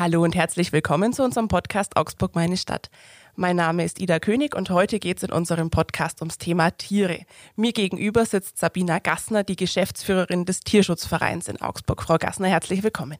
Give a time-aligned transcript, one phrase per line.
[0.00, 2.88] Hallo und herzlich willkommen zu unserem Podcast Augsburg meine Stadt.
[3.36, 7.26] Mein Name ist Ida König und heute geht es in unserem Podcast ums Thema Tiere.
[7.54, 12.02] Mir gegenüber sitzt Sabina Gassner, die Geschäftsführerin des Tierschutzvereins in Augsburg.
[12.02, 13.18] Frau Gassner, herzlich willkommen.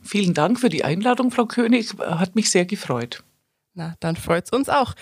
[0.00, 1.92] Vielen Dank für die Einladung, Frau König.
[1.98, 3.22] Hat mich sehr gefreut.
[3.74, 4.94] Na, dann freut es uns auch.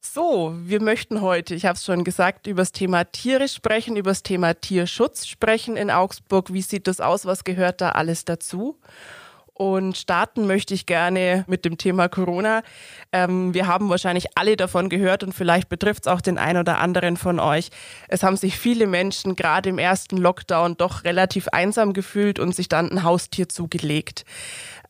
[0.00, 4.12] So, wir möchten heute, ich habe es schon gesagt, über das Thema Tiere sprechen, über
[4.12, 6.52] das Thema Tierschutz sprechen in Augsburg.
[6.52, 7.26] Wie sieht das aus?
[7.26, 8.78] Was gehört da alles dazu?
[9.62, 12.64] Und starten möchte ich gerne mit dem Thema Corona.
[13.12, 16.78] Ähm, wir haben wahrscheinlich alle davon gehört und vielleicht betrifft es auch den einen oder
[16.78, 17.70] anderen von euch.
[18.08, 22.68] Es haben sich viele Menschen gerade im ersten Lockdown doch relativ einsam gefühlt und sich
[22.68, 24.24] dann ein Haustier zugelegt.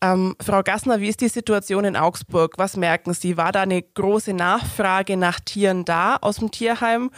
[0.00, 2.54] Ähm, Frau Gassner, wie ist die Situation in Augsburg?
[2.56, 3.36] Was merken Sie?
[3.36, 7.10] War da eine große Nachfrage nach Tieren da aus dem Tierheim?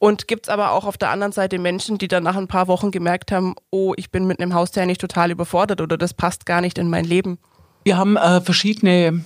[0.00, 2.68] Und gibt es aber auch auf der anderen Seite Menschen, die dann nach ein paar
[2.68, 6.46] Wochen gemerkt haben, oh, ich bin mit einem Haustier nicht total überfordert oder das passt
[6.46, 7.38] gar nicht in mein Leben?
[7.84, 9.22] Wir haben äh, verschiedene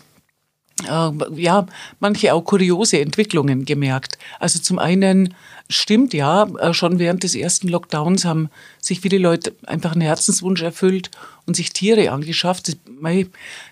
[0.82, 1.66] äh, ja,
[2.00, 4.18] manche auch kuriose Entwicklungen gemerkt.
[4.40, 5.34] Also zum einen
[5.68, 10.62] stimmt ja, äh, schon während des ersten Lockdowns haben sich viele Leute einfach einen Herzenswunsch
[10.62, 11.12] erfüllt
[11.46, 12.76] und sich Tiere angeschafft.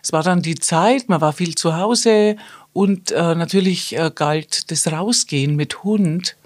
[0.03, 2.37] Es war dann die Zeit, man war viel zu Hause
[2.73, 6.37] und äh, natürlich äh, galt das Rausgehen mit Hund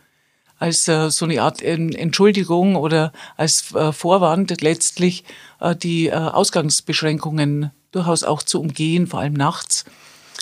[0.58, 5.24] als äh, so eine Art Entschuldigung oder als äh, Vorwand letztlich
[5.60, 9.84] äh, die äh, Ausgangsbeschränkungen durchaus auch zu umgehen, vor allem nachts.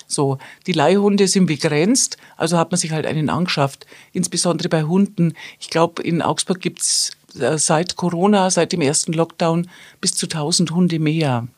[0.07, 5.35] So, die Leihhunde sind begrenzt, also hat man sich halt einen angeschafft, insbesondere bei Hunden.
[5.59, 9.69] Ich glaube, in Augsburg gibt's äh, seit Corona, seit dem ersten Lockdown,
[10.01, 11.49] bis zu 1000 Hunde mehr.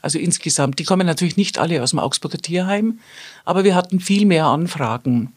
[0.00, 0.78] Also insgesamt.
[0.78, 3.00] Die kommen natürlich nicht alle aus dem Augsburger Tierheim,
[3.44, 5.32] aber wir hatten viel mehr Anfragen.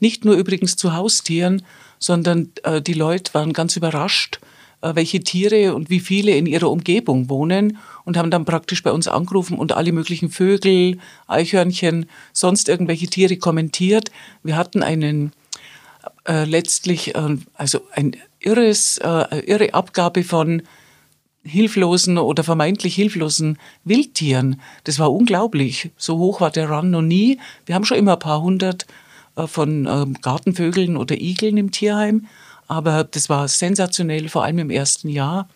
[0.00, 1.62] Nicht nur übrigens zu Haustieren,
[2.02, 4.40] sondern äh, die Leute waren ganz überrascht,
[4.80, 8.90] äh, welche Tiere und wie viele in ihrer Umgebung wohnen und haben dann praktisch bei
[8.90, 14.10] uns angerufen und alle möglichen Vögel, Eichhörnchen, sonst irgendwelche Tiere kommentiert.
[14.42, 15.32] Wir hatten einen
[16.26, 20.62] äh, letztlich, äh, also ein irres, äh, irre Abgabe von
[21.44, 24.60] hilflosen oder vermeintlich hilflosen Wildtieren.
[24.84, 25.90] Das war unglaublich.
[25.96, 27.38] So hoch war der Run noch nie.
[27.66, 28.86] Wir haben schon immer ein paar hundert
[29.36, 32.26] von ähm, Gartenvögeln oder Igeln im Tierheim.
[32.68, 35.48] Aber das war sensationell, vor allem im ersten Jahr,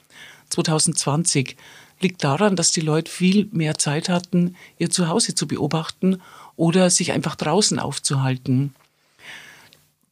[0.51, 1.57] 2020.
[2.01, 6.21] Liegt daran, dass die Leute viel mehr Zeit hatten, ihr Zuhause zu beobachten
[6.57, 8.75] oder sich einfach draußen aufzuhalten.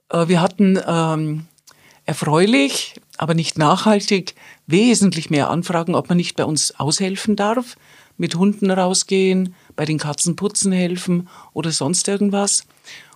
[0.08, 1.46] Äh, wir hatten ähm,
[2.06, 4.34] erfreulich, aber nicht nachhaltig,
[4.66, 7.76] wesentlich mehr Anfragen, ob man nicht bei uns aushelfen darf,
[8.16, 12.64] mit Hunden rausgehen, bei den Katzen putzen helfen oder sonst irgendwas.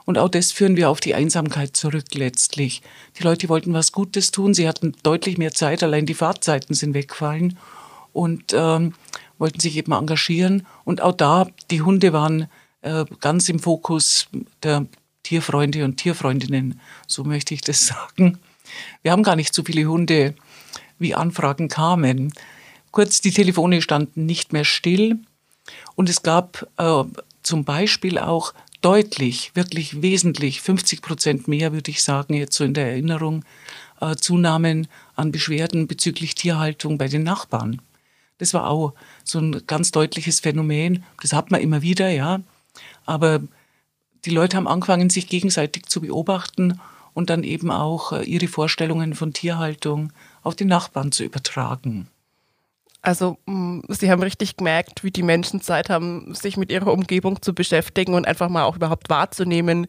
[0.08, 2.80] Und auch das führen wir auf die Einsamkeit zurück letztlich.
[3.19, 6.94] Die Leute wollten was Gutes tun, sie hatten deutlich mehr Zeit, allein die Fahrtzeiten sind
[6.94, 7.58] weggefallen
[8.14, 8.94] und ähm,
[9.36, 10.66] wollten sich eben engagieren.
[10.86, 12.48] Und auch da, die Hunde waren
[12.80, 14.28] äh, ganz im Fokus
[14.62, 14.86] der
[15.24, 17.86] Tierfreunde und Tierfreundinnen, so möchte ich das
[18.16, 18.38] sagen.
[19.02, 20.34] Wir haben gar nicht so viele Hunde,
[20.98, 22.32] wie Anfragen kamen.
[22.92, 25.18] Kurz, die Telefone standen nicht mehr still
[25.97, 27.04] und es gab äh,
[27.42, 32.75] zum Beispiel auch deutlich, wirklich wesentlich, 50 Prozent mehr, würde ich sagen, jetzt so in
[32.75, 33.44] der Erinnerung,
[34.00, 37.83] äh, Zunahmen an Beschwerden bezüglich Tierhaltung bei den Nachbarn.
[38.39, 38.94] Das war auch
[39.25, 41.05] so ein ganz deutliches Phänomen.
[41.21, 42.41] Das hat man immer wieder, ja.
[43.05, 43.41] Aber
[44.25, 46.81] die Leute haben angefangen, sich gegenseitig zu beobachten
[47.15, 50.12] und dann eben auch äh, ihre Vorstellungen von Tierhaltung
[50.43, 52.09] auf den Nachbarn zu übertragen.
[53.08, 57.41] Also mm, Sie haben richtig gemerkt, wie die Menschen Zeit haben, sich mit ihrer Umgebung
[57.41, 59.86] zu beschäftigen und einfach mal auch überhaupt wahrzunehmen,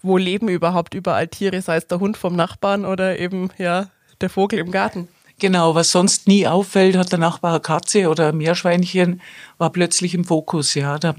[0.00, 3.88] wo leben überhaupt überall Tiere, sei es der Hund vom Nachbarn oder eben ja
[4.20, 5.08] der Vogel im Garten.
[5.40, 9.20] Genau, was sonst nie auffällt, hat der Nachbar eine Katze oder ein Meerschweinchen,
[9.58, 10.74] war plötzlich im Fokus.
[10.74, 11.16] Ja, da,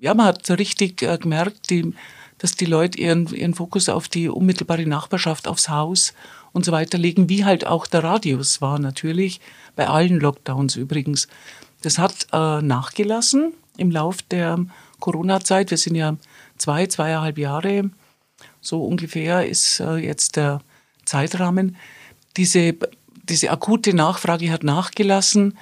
[0.00, 1.94] ja man hat richtig äh, gemerkt, die,
[2.36, 6.12] dass die Leute ihren, ihren Fokus auf die unmittelbare Nachbarschaft, aufs Haus
[6.52, 9.40] und so weiter legen, wie halt auch der Radius war natürlich,
[9.76, 11.28] bei allen Lockdowns übrigens.
[11.82, 14.64] Das hat äh, nachgelassen im Lauf der
[15.00, 15.70] Corona-Zeit.
[15.70, 16.16] Wir sind ja
[16.58, 17.90] zwei, zweieinhalb Jahre,
[18.60, 20.60] so ungefähr ist äh, jetzt der
[21.04, 21.76] Zeitrahmen.
[22.36, 22.74] Diese,
[23.24, 25.58] diese akute Nachfrage hat nachgelassen,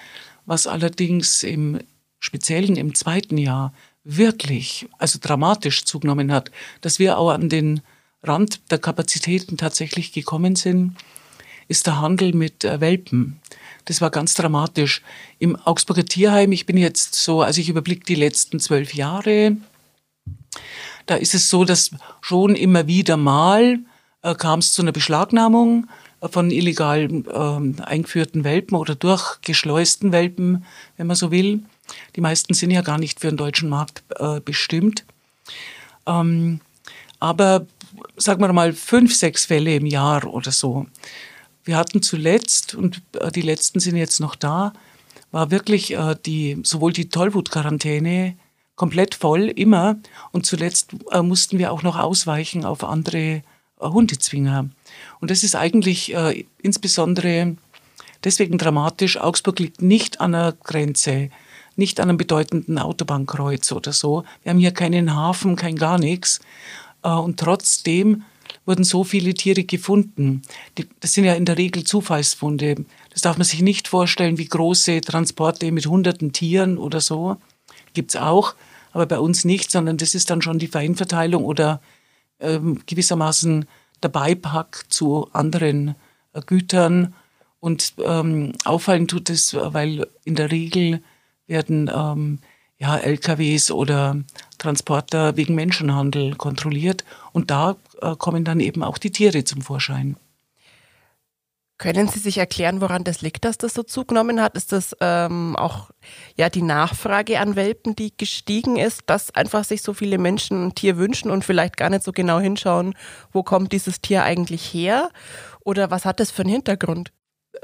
[0.47, 1.81] was allerdings im
[2.19, 3.73] Speziellen im zweiten Jahr
[4.05, 6.51] wirklich, also dramatisch zugenommen hat,
[6.81, 7.81] dass wir auch an den
[8.23, 10.97] Rand der Kapazitäten tatsächlich gekommen sind,
[11.69, 13.41] ist der Handel mit äh, Welpen.
[13.85, 15.03] Das war ganz dramatisch.
[15.39, 19.57] Im Augsburger Tierheim, ich bin jetzt so, also ich überblicke die letzten zwölf Jahre,
[21.07, 21.91] da ist es so, dass
[22.21, 23.79] schon immer wieder mal
[24.23, 25.89] äh, kam es zu einer Beschlagnahmung
[26.21, 30.65] äh, von illegal äh, eingeführten Welpen oder durchgeschleusten Welpen,
[30.97, 31.63] wenn man so will.
[32.17, 35.05] Die meisten sind ja gar nicht für den deutschen Markt äh, bestimmt.
[36.07, 36.61] Ähm,
[37.19, 37.67] aber
[38.17, 40.87] sagen wir mal fünf, sechs Fälle im Jahr oder so.
[41.65, 44.73] Wir hatten zuletzt, und äh, die letzten sind jetzt noch da,
[45.31, 48.37] war wirklich äh, die, sowohl die Tollwut-Quarantäne
[48.77, 49.97] komplett voll, immer.
[50.33, 53.43] Und zuletzt äh, mussten wir auch noch ausweichen auf andere äh,
[53.81, 54.71] Hundezwinger.
[55.21, 57.57] Und das ist eigentlich äh, insbesondere
[58.25, 59.19] deswegen dramatisch.
[59.19, 61.31] Augsburg liegt nicht an der Grenze,
[61.77, 64.25] nicht an einem bedeutenden Autobahnkreuz oder so.
[64.43, 66.41] Wir haben hier keinen Hafen, kein gar nichts.
[67.03, 68.25] Äh, und trotzdem
[68.67, 70.43] wurden so viele Tiere gefunden.
[71.01, 72.85] Das sind ja in der Regel Zufallsfunde.
[73.11, 77.37] Das darf man sich nicht vorstellen wie große Transporte mit hunderten Tieren oder so.
[77.95, 78.55] Gibt's auch,
[78.93, 81.81] aber bei uns nicht, sondern das ist dann schon die Feinverteilung oder
[82.39, 83.67] ähm, gewissermaßen
[84.03, 85.95] der Beipack zu anderen
[86.33, 87.15] äh, Gütern.
[87.61, 91.03] Und ähm, auffallen tut es, weil in der Regel
[91.47, 92.39] werden ähm,
[92.79, 94.17] ja, LKWs oder
[94.61, 97.05] Transporter wegen Menschenhandel kontrolliert.
[97.33, 100.17] Und da äh, kommen dann eben auch die Tiere zum Vorschein.
[101.79, 104.55] Können Sie sich erklären, woran das liegt, dass das so zugenommen hat?
[104.55, 105.91] Ist das ähm, auch
[106.37, 110.75] ja die Nachfrage an Welpen, die gestiegen ist, dass einfach sich so viele Menschen ein
[110.75, 112.95] Tier wünschen und vielleicht gar nicht so genau hinschauen,
[113.33, 115.09] wo kommt dieses Tier eigentlich her?
[115.65, 117.13] Oder was hat das für einen Hintergrund?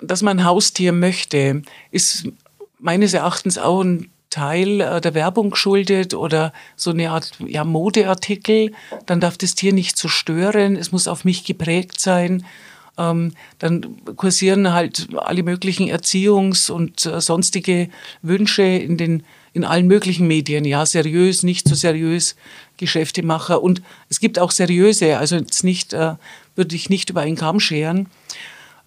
[0.01, 1.61] Dass man ein Haustier möchte,
[1.91, 2.27] ist
[2.79, 8.73] meines Erachtens auch ein Teil äh, der Werbung geschuldet oder so eine Art ja, Modeartikel.
[9.07, 12.45] Dann darf das Tier nicht so stören, es muss auf mich geprägt sein
[12.99, 17.91] ähm, dann kursieren halt alle möglichen Erziehungs- und äh, sonstige
[18.23, 22.37] Wünsche in den in allen möglichen Medien, ja, seriös, nicht so seriös,
[22.77, 23.81] Geschäftemacher und
[24.11, 26.17] es gibt auch seriöse, also jetzt nicht, äh,
[26.57, 28.11] würde ich nicht über einen Kamm scheren.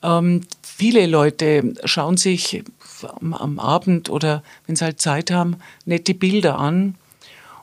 [0.03, 2.63] Ähm, viele Leute schauen sich
[3.03, 6.95] am, am Abend oder wenn sie halt Zeit haben, nette Bilder an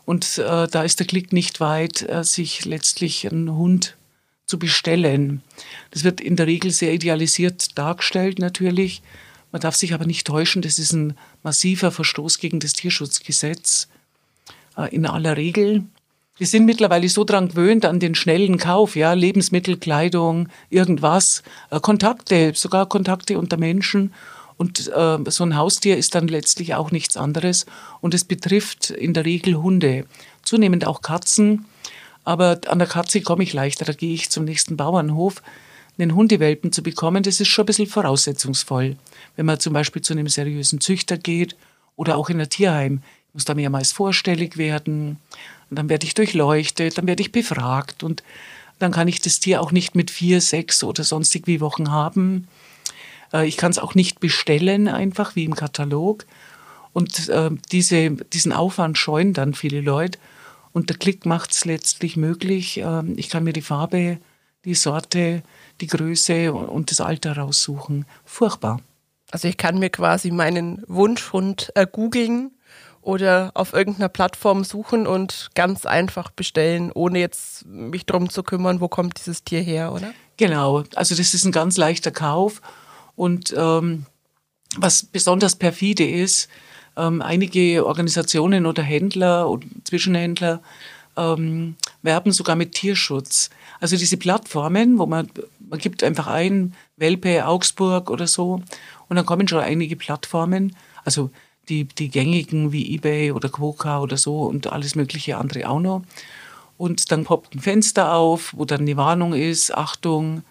[0.04, 3.96] und äh, da ist der Klick nicht weit, äh, sich letztlich einen Hund
[4.46, 5.42] zu bestellen.
[5.90, 9.02] Das wird in der Regel sehr idealisiert dargestellt natürlich.
[9.50, 13.88] Man darf sich aber nicht täuschen, das ist ein massiver Verstoß gegen das Tierschutzgesetz
[14.76, 15.84] äh, in aller Regel.
[16.38, 21.80] Wir sind mittlerweile so dran gewöhnt an den schnellen Kauf, ja, Lebensmittel, Kleidung, irgendwas, äh,
[21.80, 24.12] Kontakte, sogar Kontakte unter Menschen.
[24.56, 27.66] Und äh, so ein Haustier ist dann letztlich auch nichts anderes.
[28.00, 30.06] Und es betrifft in der Regel Hunde,
[30.42, 31.66] zunehmend auch Katzen.
[32.24, 33.84] Aber an der Katze komme ich leichter.
[33.84, 35.42] Da gehe ich zum nächsten Bauernhof.
[35.98, 38.96] Einen Hundewelpen zu bekommen, das ist schon ein bisschen voraussetzungsvoll.
[39.36, 41.56] Wenn man zum Beispiel zu einem seriösen Züchter geht
[41.96, 43.02] oder auch in ein Tierheim.
[43.28, 45.18] Ich muss da mehrmals vorstellig werden.
[45.70, 48.22] Und dann werde ich durchleuchtet, dann werde ich befragt und
[48.78, 52.46] dann kann ich das Tier auch nicht mit vier, sechs oder sonstig wie Wochen haben.
[53.32, 56.26] Äh, ich kann es auch nicht bestellen, einfach wie im Katalog.
[56.92, 60.18] Und äh, diese, diesen Aufwand scheuen dann viele Leute.
[60.72, 62.78] Und der Klick macht es letztlich möglich.
[62.78, 64.18] Ähm, ich kann mir die Farbe,
[64.64, 65.42] die Sorte,
[65.80, 68.04] die Größe und das Alter raussuchen.
[68.24, 68.80] Furchtbar.
[69.30, 72.52] Also ich kann mir quasi meinen Wunschhund äh, googeln
[73.02, 78.80] oder auf irgendeiner Plattform suchen und ganz einfach bestellen, ohne jetzt mich darum zu kümmern,
[78.80, 80.12] wo kommt dieses Tier her, oder?
[80.36, 82.60] Genau, also das ist ein ganz leichter Kauf.
[83.16, 84.06] Und ähm,
[84.76, 86.48] was besonders perfide ist,
[86.96, 90.62] ähm, einige Organisationen oder Händler und Zwischenhändler
[91.16, 93.50] ähm, werben sogar mit Tierschutz.
[93.80, 95.28] Also diese Plattformen, wo man,
[95.68, 98.62] man gibt einfach ein, Welpe, Augsburg oder so,
[99.08, 101.30] und dann kommen schon einige Plattformen, also
[101.68, 106.02] die, die gängigen wie eBay oder Quoka oder so und alles mögliche andere auch noch.
[106.78, 110.42] Und dann poppt ein Fenster auf, wo dann eine Warnung ist, Achtung,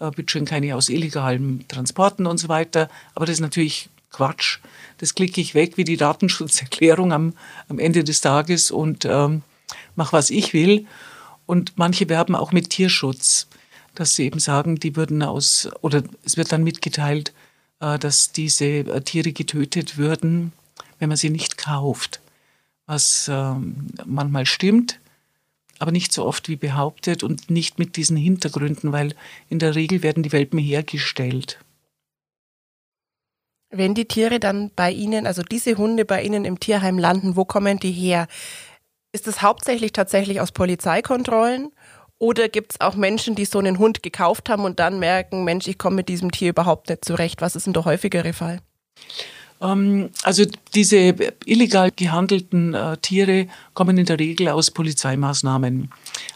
[0.00, 2.88] äh, bitte schön keine aus illegalen Transporten und so weiter.
[3.14, 4.58] Aber das ist natürlich Quatsch.
[4.98, 7.34] Das klicke ich weg wie die Datenschutzerklärung am,
[7.68, 9.42] am Ende des Tages und ähm,
[9.96, 10.86] mache, was ich will.
[11.46, 13.46] Und manche werben auch mit Tierschutz,
[13.94, 17.32] dass sie eben sagen, die würden aus, oder es wird dann mitgeteilt,
[17.80, 20.52] äh, dass diese äh, Tiere getötet würden,
[20.98, 22.20] wenn man sie nicht kauft.
[22.86, 23.54] Was äh,
[24.04, 25.00] manchmal stimmt,
[25.78, 29.14] aber nicht so oft wie behauptet und nicht mit diesen Hintergründen, weil
[29.48, 31.58] in der Regel werden die Welpen hergestellt.
[33.70, 37.44] Wenn die Tiere dann bei Ihnen, also diese Hunde bei Ihnen im Tierheim landen, wo
[37.44, 38.26] kommen die her?
[39.12, 41.70] Ist es hauptsächlich tatsächlich aus Polizeikontrollen?
[42.18, 45.68] Oder gibt es auch Menschen, die so einen Hund gekauft haben und dann merken, Mensch,
[45.68, 47.40] ich komme mit diesem Tier überhaupt nicht zurecht?
[47.42, 48.60] Was ist denn der häufigere Fall?
[49.60, 55.90] Ähm, also diese illegal gehandelten äh, Tiere kommen in der Regel aus Polizeimaßnahmen.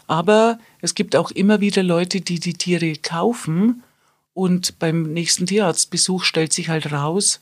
[0.07, 3.83] Aber es gibt auch immer wieder Leute, die die Tiere kaufen
[4.33, 7.39] und beim nächsten Tierarztbesuch stellt sich halt raus,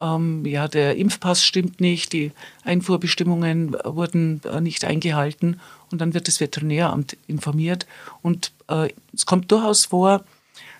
[0.00, 2.32] ähm, ja, der Impfpass stimmt nicht, die
[2.64, 5.58] Einfuhrbestimmungen wurden äh, nicht eingehalten
[5.90, 7.86] und dann wird das Veterinäramt informiert.
[8.22, 10.24] Und äh, es kommt durchaus vor,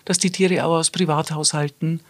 [0.05, 2.01] dass die Tiere auch aus Privathaushalten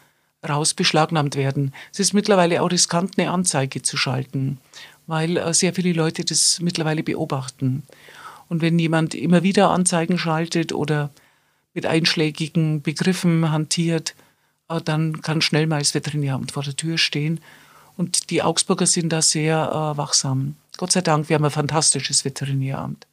[0.49, 1.73] raus beschlagnahmt werden.
[1.91, 4.59] Es ist mittlerweile auch riskant, eine Anzeige zu schalten,
[5.05, 7.83] weil äh, sehr viele Leute das mittlerweile beobachten.
[8.49, 11.09] Und wenn jemand immer wieder Anzeigen schaltet oder
[11.73, 14.15] mit einschlägigen Begriffen hantiert,
[14.69, 17.39] äh, dann kann schnell mal das Veterinäramt vor der Tür stehen.
[17.97, 20.55] Und die Augsburger sind da sehr äh, wachsam.
[20.77, 23.06] Gott sei Dank, wir haben ein fantastisches Veterinäramt.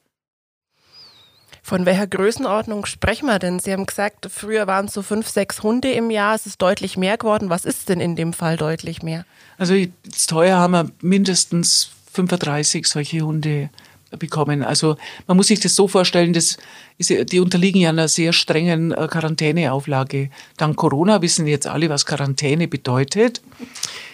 [1.67, 3.59] Von welcher Größenordnung sprechen wir denn?
[3.59, 6.35] Sie haben gesagt, früher waren es so fünf, sechs Hunde im Jahr.
[6.35, 7.49] Es ist deutlich mehr geworden.
[7.49, 9.25] Was ist denn in dem Fall deutlich mehr?
[9.57, 13.71] Also jetzt teuer haben wir mindestens 35 solche Hunde
[14.19, 14.63] bekommen.
[14.63, 16.59] Also man muss sich das so vorstellen, das
[16.99, 20.29] ist, die unterliegen ja einer sehr strengen äh, Quarantäneauflage.
[20.59, 23.41] Dank Corona wissen jetzt alle, was Quarantäne bedeutet.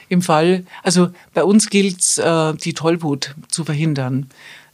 [0.09, 4.31] Im Fall, also bei uns gilt es, äh, die Tollwut zu verhindern.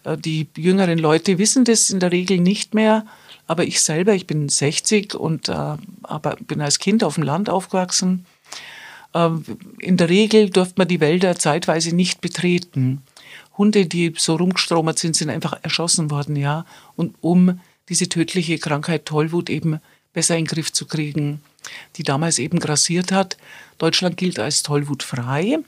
[0.06, 3.04] Äh, die jüngeren Leute wissen das in der Regel nicht mehr.
[3.46, 7.50] Aber ich selber, ich bin 60 und äh, aber bin als Kind auf dem Land
[7.50, 8.24] aufgewachsen.
[9.12, 9.30] Äh,
[9.78, 13.02] in der Regel durfte man die Wälder zeitweise nicht betreten.
[13.58, 16.66] Hunde, die so rumgestromert sind, sind einfach erschossen worden, ja.
[16.94, 19.80] Und um diese tödliche Krankheit Tollwut eben
[20.12, 21.40] besser in den Griff zu kriegen,
[21.96, 23.36] die damals eben grassiert hat.
[23.78, 25.58] Deutschland gilt als tollwutfrei.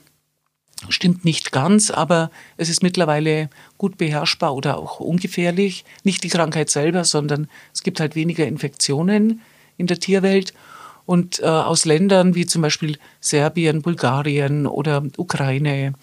[0.87, 5.83] Stimmt nicht ganz, aber es ist mittlerweile gut beherrschbar oder auch ungefährlich.
[6.03, 9.41] Nicht die Krankheit selber, sondern es gibt halt weniger Infektionen
[9.77, 10.53] in der Tierwelt.
[11.05, 15.95] Und äh, aus Ländern wie zum Beispiel Serbien, Bulgarien oder Ukraine,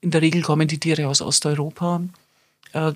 [0.00, 2.02] in der Regel kommen die Tiere aus Osteuropa.
[2.72, 2.92] Äh,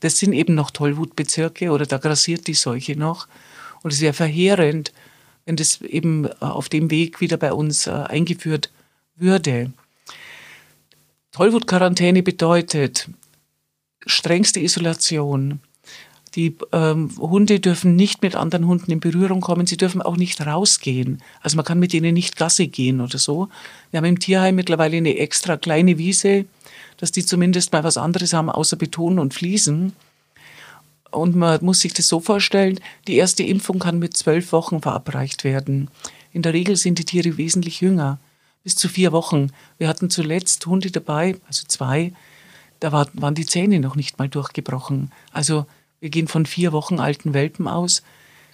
[0.00, 3.26] das sind eben noch Tollwutbezirke oder da grassiert die Seuche noch.
[3.82, 4.92] Und es wäre verheerend,
[5.44, 8.70] wenn das eben äh, auf dem Weg wieder bei uns äh, eingeführt
[9.16, 9.72] würde.
[11.32, 13.08] Tollwut-Quarantäne bedeutet
[14.06, 15.60] strengste Isolation.
[16.34, 19.66] Die ähm, Hunde dürfen nicht mit anderen Hunden in Berührung kommen.
[19.66, 21.22] Sie dürfen auch nicht rausgehen.
[21.40, 23.48] Also man kann mit ihnen nicht Gasse gehen oder so.
[23.90, 26.44] Wir haben im Tierheim mittlerweile eine extra kleine Wiese,
[26.98, 29.94] dass die zumindest mal was anderes haben außer Beton und Fliesen.
[31.10, 35.44] Und man muss sich das so vorstellen, die erste Impfung kann mit zwölf Wochen verabreicht
[35.44, 35.90] werden.
[36.32, 38.18] In der Regel sind die Tiere wesentlich jünger
[38.68, 39.50] bis zu vier Wochen.
[39.78, 42.12] Wir hatten zuletzt Hunde dabei, also zwei,
[42.80, 45.10] da war, waren die Zähne noch nicht mal durchgebrochen.
[45.32, 45.64] Also
[46.00, 48.02] wir gehen von vier Wochen alten Welpen aus.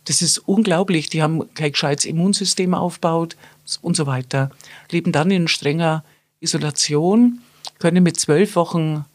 [0.05, 1.09] Das ist unglaublich.
[1.09, 3.37] Die haben kein gescheites Immunsystem aufgebaut
[3.83, 4.51] und so weiter.
[4.89, 6.05] Leben dann in strenger
[6.39, 7.41] Isolation,
[7.81, 9.07] können mit zwölf Wochen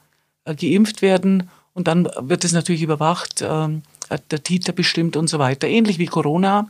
[0.44, 3.70] äh, geimpft werden und dann wird es natürlich überwacht, äh,
[4.32, 5.66] der Titer bestimmt und so weiter.
[5.70, 6.68] Ähnlich wie Corona.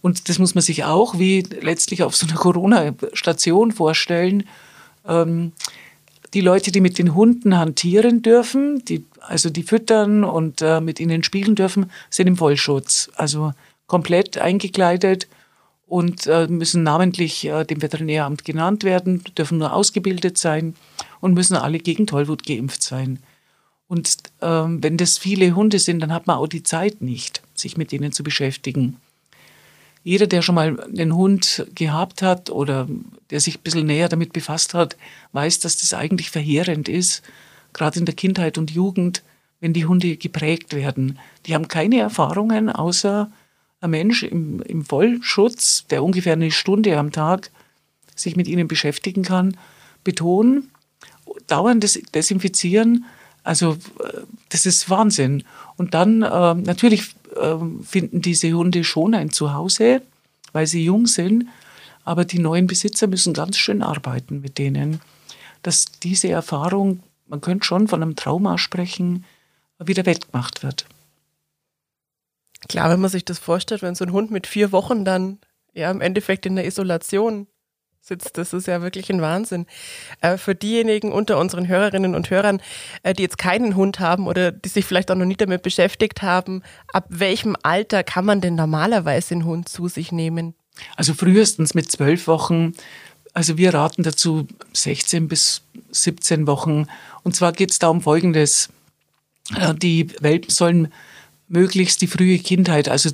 [0.00, 4.44] Und das muss man sich auch wie letztlich auf so einer Corona-Station vorstellen.
[5.06, 5.52] Ähm,
[6.34, 11.00] die Leute, die mit den Hunden hantieren dürfen, die, also die füttern und äh, mit
[11.00, 13.10] ihnen spielen dürfen, sind im Vollschutz.
[13.16, 13.52] Also
[13.86, 15.26] komplett eingekleidet
[15.86, 20.76] und äh, müssen namentlich äh, dem Veterinäramt genannt werden, dürfen nur ausgebildet sein
[21.20, 23.20] und müssen alle gegen Tollwut geimpft sein.
[23.88, 27.78] Und ähm, wenn das viele Hunde sind, dann hat man auch die Zeit nicht, sich
[27.78, 28.98] mit ihnen zu beschäftigen
[30.08, 32.88] jeder, der schon mal einen Hund gehabt hat oder
[33.28, 34.96] der sich ein bisschen näher damit befasst hat,
[35.32, 37.22] weiß, dass das eigentlich verheerend ist,
[37.74, 39.22] gerade in der Kindheit und Jugend,
[39.60, 41.18] wenn die Hunde geprägt werden.
[41.44, 43.30] Die haben keine Erfahrungen, außer
[43.82, 47.50] ein Mensch im, im Vollschutz, der ungefähr eine Stunde am Tag
[48.16, 49.58] sich mit ihnen beschäftigen kann,
[50.04, 50.70] betonen,
[51.48, 53.04] dauerndes Desinfizieren,
[53.44, 53.72] also
[54.02, 55.44] äh, das ist Wahnsinn.
[55.76, 60.02] Und dann äh, natürlich ähm, finden diese Hunde schon ein Zuhause,
[60.52, 61.46] weil sie jung sind.
[62.04, 65.00] Aber die neuen Besitzer müssen ganz schön arbeiten mit denen,
[65.62, 69.24] dass diese Erfahrung, man könnte schon von einem Trauma sprechen,
[69.78, 70.86] wieder wettgemacht wird.
[72.68, 75.38] Klar, wenn man sich das vorstellt, wenn so ein Hund mit vier Wochen dann
[75.74, 77.46] ja im Endeffekt in der Isolation
[78.00, 78.38] sitzt.
[78.38, 79.66] Das ist ja wirklich ein Wahnsinn.
[80.20, 82.60] Äh, für diejenigen unter unseren Hörerinnen und Hörern,
[83.02, 86.22] äh, die jetzt keinen Hund haben oder die sich vielleicht auch noch nie damit beschäftigt
[86.22, 86.62] haben,
[86.92, 90.54] ab welchem Alter kann man denn normalerweise einen Hund zu sich nehmen?
[90.96, 92.72] Also frühestens mit zwölf Wochen.
[93.34, 96.86] Also wir raten dazu 16 bis 17 Wochen.
[97.22, 98.70] Und zwar geht es da um Folgendes.
[99.56, 100.92] Äh, die Welpen sollen
[101.48, 103.10] möglichst die frühe Kindheit, also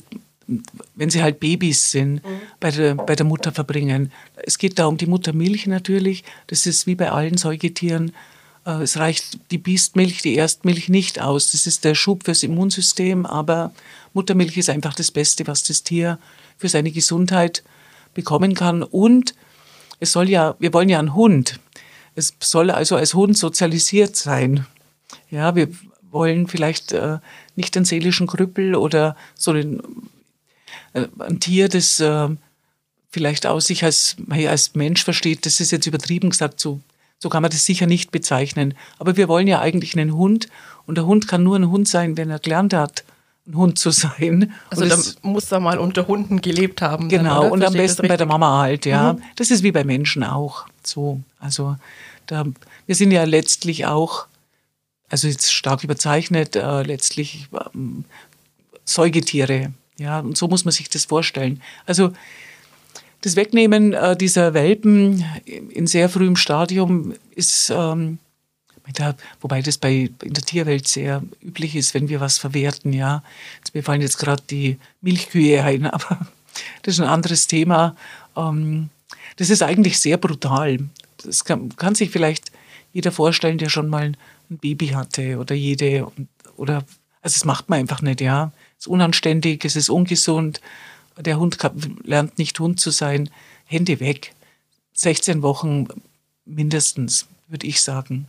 [0.94, 2.40] wenn sie halt Babys sind, mhm.
[2.60, 4.12] bei, der, bei der Mutter verbringen.
[4.36, 6.24] Es geht da um die Muttermilch natürlich.
[6.46, 8.12] Das ist wie bei allen Säugetieren.
[8.66, 11.52] Äh, es reicht die Biestmilch, die Erstmilch nicht aus.
[11.52, 13.72] Das ist der Schub fürs Immunsystem, aber
[14.12, 16.18] Muttermilch ist einfach das Beste, was das Tier
[16.58, 17.62] für seine Gesundheit
[18.14, 18.82] bekommen kann.
[18.82, 19.34] Und
[20.00, 21.60] es soll ja, wir wollen ja einen Hund.
[22.14, 24.66] Es soll also als Hund sozialisiert sein.
[25.30, 25.68] Ja, wir
[26.10, 27.18] wollen vielleicht äh,
[27.56, 29.82] nicht den seelischen Krüppel oder so ein, äh,
[30.92, 32.28] ein Tier, das äh,
[33.10, 35.46] vielleicht auch sich als, als Mensch versteht.
[35.46, 36.80] Das ist jetzt übertrieben gesagt, so,
[37.18, 38.74] so kann man das sicher nicht bezeichnen.
[38.98, 40.48] Aber wir wollen ja eigentlich einen Hund
[40.86, 43.04] und der Hund kann nur ein Hund sein, wenn er gelernt hat,
[43.46, 44.52] ein Hund zu sein.
[44.70, 47.08] Also da muss er mal unter Hunden gelebt haben.
[47.08, 49.14] Genau, dann, und am besten bei der Mama halt, ja.
[49.14, 49.22] Mhm.
[49.36, 51.20] Das ist wie bei Menschen auch so.
[51.38, 51.76] Also
[52.26, 52.44] da,
[52.86, 54.26] wir sind ja letztlich auch
[55.14, 58.04] also jetzt stark überzeichnet, äh, letztlich ähm,
[58.84, 59.72] Säugetiere.
[59.98, 61.62] Ja, und so muss man sich das vorstellen.
[61.86, 62.12] Also
[63.20, 68.18] das Wegnehmen äh, dieser Welpen in sehr frühem Stadium ist, ähm,
[68.92, 72.92] da, wobei das bei, in der Tierwelt sehr üblich ist, wenn wir was verwerten.
[72.92, 73.22] Ja,
[73.58, 76.26] jetzt, mir fallen jetzt gerade die Milchkühe ein, aber
[76.82, 77.96] das ist ein anderes Thema.
[78.36, 78.90] Ähm,
[79.36, 80.78] das ist eigentlich sehr brutal.
[81.24, 82.52] Das kann, kann sich vielleicht
[82.92, 84.12] jeder vorstellen, der schon mal
[84.50, 86.06] ein Baby hatte oder jede
[86.56, 86.84] oder
[87.22, 88.52] also das macht man einfach nicht, ja.
[88.84, 90.60] Ist unanständig, es ist ungesund.
[91.16, 91.56] Der Hund
[92.02, 93.30] lernt nicht Hund zu sein.
[93.64, 94.34] Hände weg.
[94.92, 95.88] 16 Wochen
[96.44, 98.28] mindestens, würde ich sagen.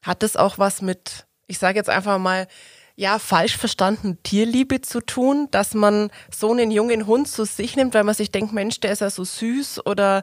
[0.00, 2.48] Hat es auch was mit, ich sage jetzt einfach mal,
[2.96, 7.92] ja, falsch verstanden Tierliebe zu tun, dass man so einen jungen Hund zu sich nimmt,
[7.92, 10.22] weil man sich denkt, Mensch, der ist ja so süß oder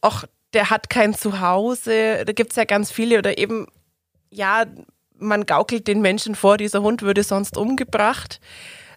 [0.00, 2.24] auch der hat kein Zuhause.
[2.24, 3.66] Da gibt es ja ganz viele oder eben
[4.30, 4.64] ja,
[5.18, 8.40] man gaukelt den Menschen vor, dieser Hund würde sonst umgebracht.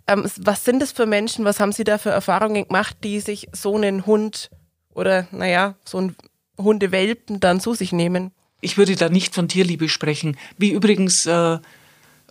[0.07, 1.45] Ähm, was sind das für Menschen?
[1.45, 4.49] Was haben Sie da für Erfahrungen gemacht, die sich so einen Hund
[4.93, 6.15] oder, naja, so einen
[6.57, 8.31] Hundewelpen dann zu sich nehmen?
[8.61, 10.37] Ich würde da nicht von Tierliebe sprechen.
[10.57, 11.59] Wie übrigens äh,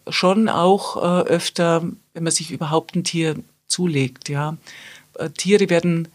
[0.08, 1.82] schon auch äh, öfter,
[2.14, 4.28] wenn man sich überhaupt ein Tier zulegt.
[4.28, 4.56] Ja,
[5.18, 6.08] äh, Tiere werden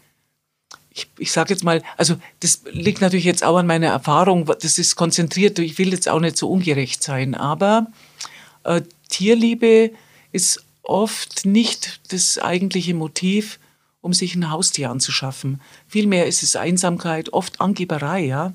[0.96, 4.78] ich, ich sage jetzt mal, also das liegt natürlich jetzt auch an meiner Erfahrung, das
[4.78, 7.88] ist konzentriert, ich will jetzt auch nicht so ungerecht sein, aber
[8.64, 8.80] äh,
[9.10, 9.90] Tierliebe
[10.32, 13.58] ist oft nicht das eigentliche Motiv,
[14.00, 15.60] um sich ein Haustier anzuschaffen.
[15.86, 18.52] Vielmehr ist es Einsamkeit, oft Angeberei, ja.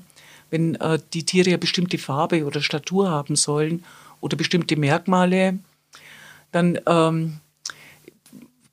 [0.50, 3.84] Wenn äh, die Tiere ja bestimmte Farbe oder Statur haben sollen
[4.20, 5.58] oder bestimmte Merkmale,
[6.50, 7.40] dann ähm,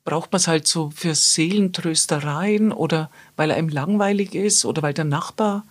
[0.04, 4.94] braucht man es halt so für Seelentröstereien oder weil er einem langweilig ist oder weil
[4.94, 5.64] der Nachbar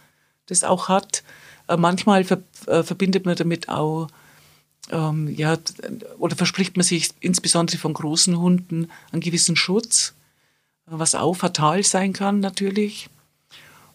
[0.45, 1.23] das auch hat.
[1.67, 4.07] Äh, manchmal ver äh, verbindet man damit auch,
[4.91, 5.57] ähm, ja,
[6.17, 10.13] oder verspricht man sich insbesondere von großen Hunden einen gewissen Schutz,
[10.85, 13.09] was auch fatal sein kann natürlich.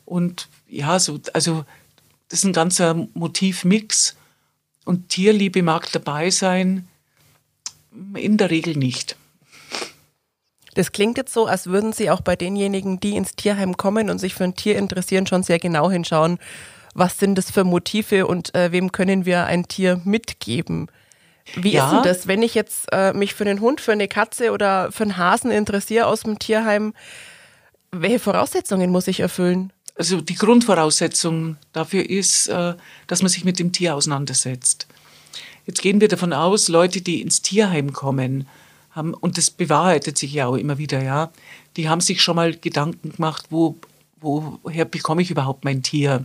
[0.05, 1.65] Und ja, so, also
[2.29, 4.17] das ist ein ganzer Motivmix
[4.85, 6.89] und Tierliebe mag dabei sein,
[8.15, 9.17] in der Regel nicht.
[10.75, 14.19] Das klingt jetzt so, als würden Sie auch bei denjenigen, die ins Tierheim kommen und
[14.19, 16.39] sich für ein Tier interessieren, schon sehr genau hinschauen,
[16.95, 20.89] was sind das für Motive und äh, wem können wir ein Tier mitgeben.
[21.55, 21.85] Wie ja.
[21.85, 24.91] ist denn das, wenn ich jetzt äh, mich für einen Hund, für eine Katze oder
[24.93, 26.95] für einen Hasen interessiere aus dem Tierheim?
[27.91, 29.73] Welche Voraussetzungen muss ich erfüllen?
[29.97, 32.75] Also die Grundvoraussetzung dafür ist, äh,
[33.07, 34.87] dass man sich mit dem Tier auseinandersetzt.
[35.67, 38.49] Jetzt gehen wir davon aus, Leute, die ins Tierheim kommen,
[38.95, 41.31] haben, und das bewahrheitet sich ja auch immer wieder, ja,
[41.77, 43.77] die haben sich schon mal Gedanken gemacht, wo,
[44.21, 46.25] woher bekomme ich überhaupt mein Tier?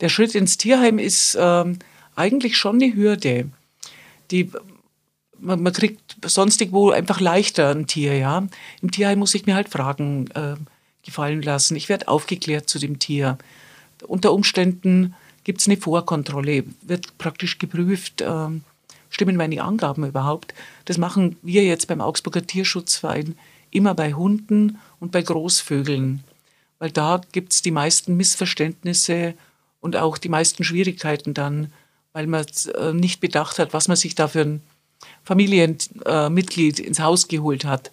[0.00, 1.78] Der Schritt ins Tierheim ist ähm,
[2.14, 3.50] eigentlich schon eine Hürde.
[4.30, 4.50] Die,
[5.38, 8.46] man, man, kriegt sonst irgendwo einfach leichter ein Tier, ja.
[8.82, 10.56] Im Tierheim muss ich mir halt Fragen äh,
[11.04, 11.76] gefallen lassen.
[11.76, 13.38] Ich werde aufgeklärt zu dem Tier.
[14.06, 18.48] Unter Umständen gibt es eine Vorkontrolle, wird praktisch geprüft, äh,
[19.16, 20.52] stimmen meine Angaben überhaupt?
[20.84, 23.34] Das machen wir jetzt beim Augsburger Tierschutzverein
[23.70, 26.22] immer bei Hunden und bei Großvögeln,
[26.78, 29.32] weil da gibt es die meisten Missverständnisse
[29.80, 31.72] und auch die meisten Schwierigkeiten dann,
[32.12, 32.44] weil man
[32.78, 34.62] äh, nicht bedacht hat, was man sich da für ein
[35.24, 37.90] Familienmitglied ins Haus geholt hat.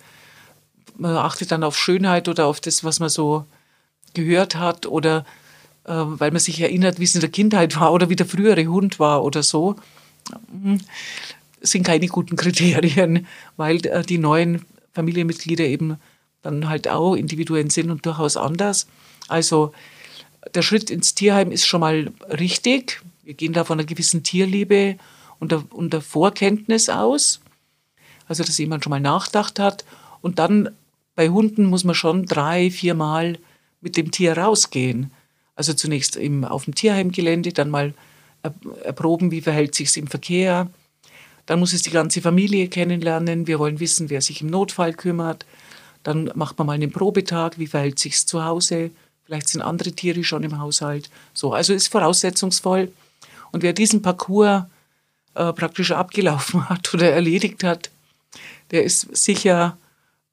[0.97, 3.45] Man achtet dann auf Schönheit oder auf das, was man so
[4.13, 5.25] gehört hat oder
[5.85, 8.65] äh, weil man sich erinnert, wie es in der Kindheit war oder wie der frühere
[8.65, 9.77] Hund war oder so
[11.61, 15.97] sind keine guten Kriterien, weil äh, die neuen Familienmitglieder eben
[16.41, 18.87] dann halt auch Individuen sind und durchaus anders.
[19.27, 19.73] Also
[20.53, 23.01] der Schritt ins Tierheim ist schon mal richtig.
[23.23, 24.97] Wir gehen da von einer gewissen Tierliebe
[25.39, 27.39] und der, und der Vorkenntnis aus.
[28.27, 29.85] Also, dass jemand schon mal nachgedacht hat.
[30.21, 30.69] Und dann
[31.15, 33.37] bei Hunden muss man schon drei, vier Mal
[33.81, 35.11] mit dem Tier rausgehen.
[35.55, 37.93] Also zunächst im, auf dem Tierheimgelände, dann mal
[38.83, 40.69] erproben, wie verhält sich es im Verkehr.
[41.45, 43.47] Dann muss es die ganze Familie kennenlernen.
[43.47, 45.45] Wir wollen wissen, wer sich im Notfall kümmert.
[46.03, 48.91] Dann macht man mal einen Probetag, wie verhält sich es zu Hause.
[49.25, 51.09] vielleicht sind andere Tiere schon im Haushalt.
[51.33, 52.91] So, also ist voraussetzungsvoll.
[53.51, 54.63] Und wer diesen Parcours
[55.35, 57.89] äh, praktisch abgelaufen hat oder erledigt hat,
[58.71, 59.77] der ist sicher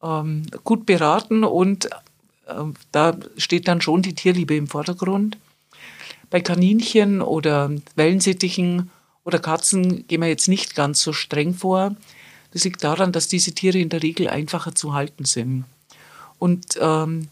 [0.02, 1.86] ähm, gut beraten und
[2.46, 2.54] äh,
[2.92, 5.36] da steht dann schon die Tierliebe im Vordergrund.
[6.30, 8.90] Bei Kaninchen oder Wellensittichen
[9.24, 11.96] oder Katzen gehen wir jetzt nicht ganz so streng vor.
[12.52, 15.64] Das liegt daran, dass diese Tiere in der Regel einfacher zu halten sind.
[16.38, 17.28] Und ähm,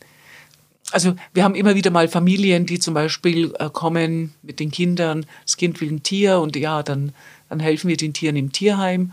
[0.90, 5.26] also wir haben immer wieder mal Familien, die zum Beispiel äh, kommen mit den Kindern,
[5.44, 7.12] das Kind will ein Tier und ja, dann,
[7.48, 9.12] dann helfen wir den Tieren im Tierheim.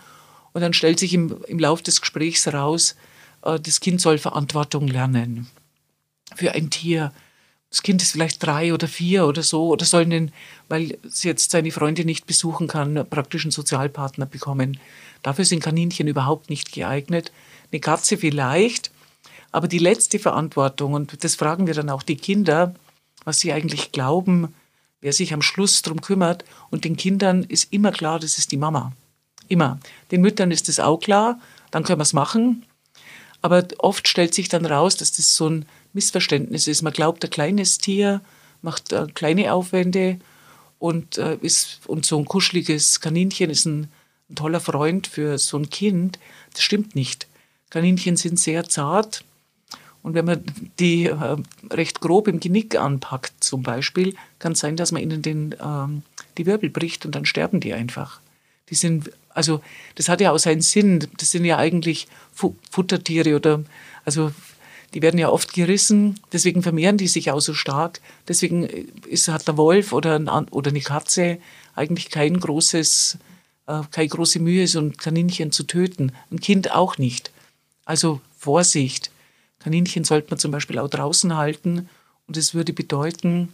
[0.53, 2.95] Und dann stellt sich im, im Lauf des Gesprächs heraus,
[3.43, 5.47] äh, das Kind soll Verantwortung lernen
[6.35, 7.11] für ein Tier.
[7.75, 10.31] Das Kind ist vielleicht drei oder vier oder so, oder soll einen,
[10.69, 14.79] weil sie jetzt seine Freunde nicht besuchen kann, praktisch einen Sozialpartner bekommen.
[15.23, 17.33] Dafür sind Kaninchen überhaupt nicht geeignet.
[17.73, 18.91] Eine Katze vielleicht,
[19.51, 22.73] aber die letzte Verantwortung, und das fragen wir dann auch die Kinder,
[23.25, 24.55] was sie eigentlich glauben,
[25.01, 26.45] wer sich am Schluss darum kümmert.
[26.69, 28.93] Und den Kindern ist immer klar, das ist die Mama.
[29.49, 29.81] Immer.
[30.11, 32.63] Den Müttern ist das auch klar, dann können wir es machen.
[33.41, 36.81] Aber oft stellt sich dann raus, dass das so ein Missverständnis ist.
[36.81, 38.21] Man glaubt, ein kleines Tier
[38.61, 40.19] macht äh, kleine Aufwände
[40.77, 43.89] und, äh, ist, und so ein kuscheliges Kaninchen ist ein,
[44.29, 46.19] ein toller Freund für so ein Kind.
[46.53, 47.27] Das stimmt nicht.
[47.69, 49.23] Kaninchen sind sehr zart,
[50.05, 50.43] und wenn man
[50.77, 51.35] die äh,
[51.71, 56.03] recht grob im Genick anpackt, zum Beispiel, kann es sein, dass man ihnen den, ähm,
[56.37, 58.19] die Wirbel bricht und dann sterben die einfach.
[58.69, 59.61] Die sind, also
[59.95, 61.07] das hat ja auch seinen Sinn.
[61.17, 63.63] Das sind ja eigentlich Fu Futtertiere oder,
[64.05, 64.31] also
[64.95, 67.99] die werden ja oft gerissen, deswegen vermehren die sich auch so stark.
[68.29, 71.37] Deswegen ist, hat der Wolf oder, ein, oder eine Katze
[71.75, 73.17] eigentlich kein großes,
[73.67, 76.13] äh, keine große Mühe, so ein Kaninchen zu töten.
[76.31, 77.31] Ein Kind auch nicht.
[77.83, 79.11] Also Vorsicht.
[79.59, 81.89] Kaninchen sollte man zum Beispiel auch draußen halten.
[82.25, 83.49] Und es würde bedeuten,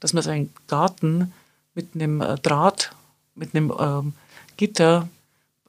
[0.00, 1.30] dass man seinen Garten
[1.74, 2.92] mit einem äh, Draht,
[3.34, 4.14] mit einem ähm,
[4.56, 5.10] Gitter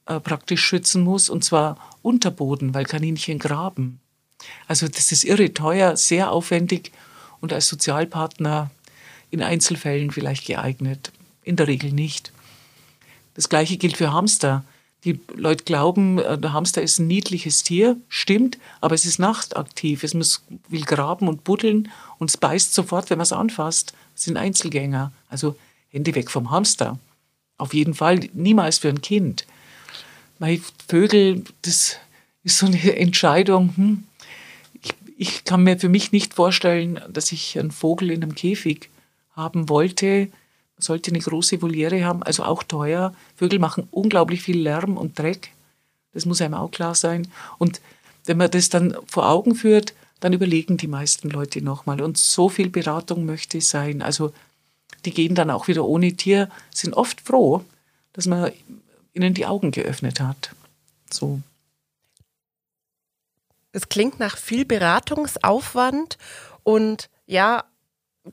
[0.05, 1.27] äh, praktisch schützen muss.
[1.27, 3.99] Und zwar Unterboden, weil Kaninchen graben.
[4.67, 6.91] Also das ist irre teuer, sehr aufwendig
[7.41, 8.71] und als Sozialpartner
[9.29, 11.11] in Einzelfällen vielleicht geeignet.
[11.43, 12.31] In der Regel nicht.
[13.35, 14.63] Das gleiche gilt für Hamster.
[15.03, 20.03] Die Leute glauben, äh, der Hamster ist ein niedliches Tier, stimmt, aber es ist nachtaktiv.
[20.03, 23.93] Es muss, will graben und buddeln und es beißt sofort, wenn man es anfasst.
[24.15, 25.11] Es sind Einzelgänger.
[25.29, 25.55] Also
[25.89, 26.99] Hände weg vom Hamster.
[27.57, 29.45] Auf jeden Fall niemals für ein Kind.
[30.39, 31.97] Bei Vögel, das
[32.43, 33.73] ist so eine Entscheidung.
[33.75, 34.03] Hm,
[35.17, 38.89] ich, kann mir für mich nicht vorstellen, dass ich einen Vogel in einem Käfig
[39.35, 40.29] haben wollte
[40.77, 43.13] sollte eine große Voliere haben, also auch teuer.
[43.35, 45.51] Vögel machen unglaublich viel Lärm und Dreck.
[46.13, 47.27] Das muss einem auch klar sein.
[47.57, 47.81] Und
[48.25, 52.01] wenn man das dann vor Augen führt, dann überlegen die meisten Leute nochmal.
[52.01, 54.01] Und so viel Beratung möchte sein.
[54.01, 54.33] Also
[55.05, 57.63] die gehen dann auch wieder ohne Tier, sind oft froh,
[58.13, 58.51] dass man
[59.13, 60.51] ihnen die Augen geöffnet hat.
[61.11, 61.41] So.
[63.77, 66.17] Es klingt nach viel Beratungsaufwand
[66.63, 67.63] und ja,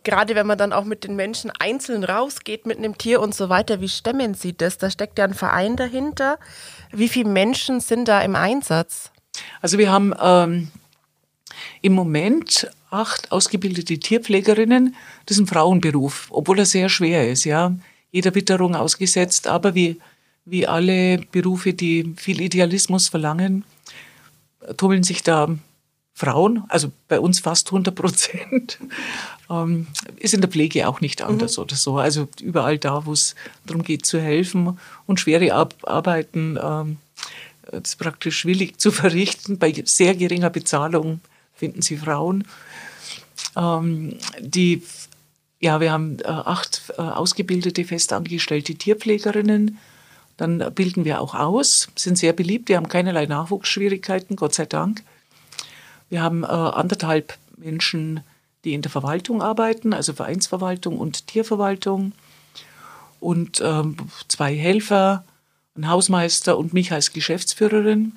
[0.04, 3.50] gerade wenn man dann auch mit den Menschen einzeln rausgeht, mit einem Tier und so
[3.50, 4.78] weiter, wie stemmen Sie das?
[4.78, 6.38] Da steckt ja ein Verein dahinter.
[6.92, 9.11] Wie viele Menschen sind da im Einsatz?
[9.61, 10.68] Also wir haben ähm,
[11.83, 14.96] im Moment acht ausgebildete Tierpflegerinnen.
[15.26, 17.76] Das ist ein Frauenberuf, obwohl er sehr schwer ist, ja.
[18.12, 20.00] Jeder Witterung ausgesetzt, aber wie,
[20.46, 23.66] wie alle Berufe, die viel Idealismus verlangen,
[24.77, 25.48] tummeln sich da
[26.16, 28.79] Frauen, also bei uns fast 100 Prozent.
[29.50, 31.64] Ähm, ist in der Pflege auch nicht anders mhm.
[31.64, 31.98] oder so.
[31.98, 33.35] Also überall da, wo es
[33.66, 36.96] darum geht zu helfen und schwere Ar Arbeiten ähm,
[37.70, 41.20] das praktisch willig zu verrichten, bei sehr geringer Bezahlung
[41.55, 42.44] finden Sie Frauen.
[43.57, 44.83] Ähm, die,
[45.61, 49.79] ja, wir haben äh, acht äh, ausgebildete, festangestellte Tierpflegerinnen.
[50.37, 55.03] Dann bilden wir auch aus, sind sehr beliebt, wir haben keinerlei Nachwuchsschwierigkeiten, Gott sei Dank.
[56.11, 58.20] Wir haben äh, anderthalb Menschen,
[58.64, 62.12] die in der Verwaltung arbeiten, also Vereinsverwaltung und Tierverwaltung.
[63.20, 63.97] Und ähm,
[64.29, 65.25] zwei Helfer,
[65.77, 68.12] ein Hausmeister und mich als Geschäftsführerin,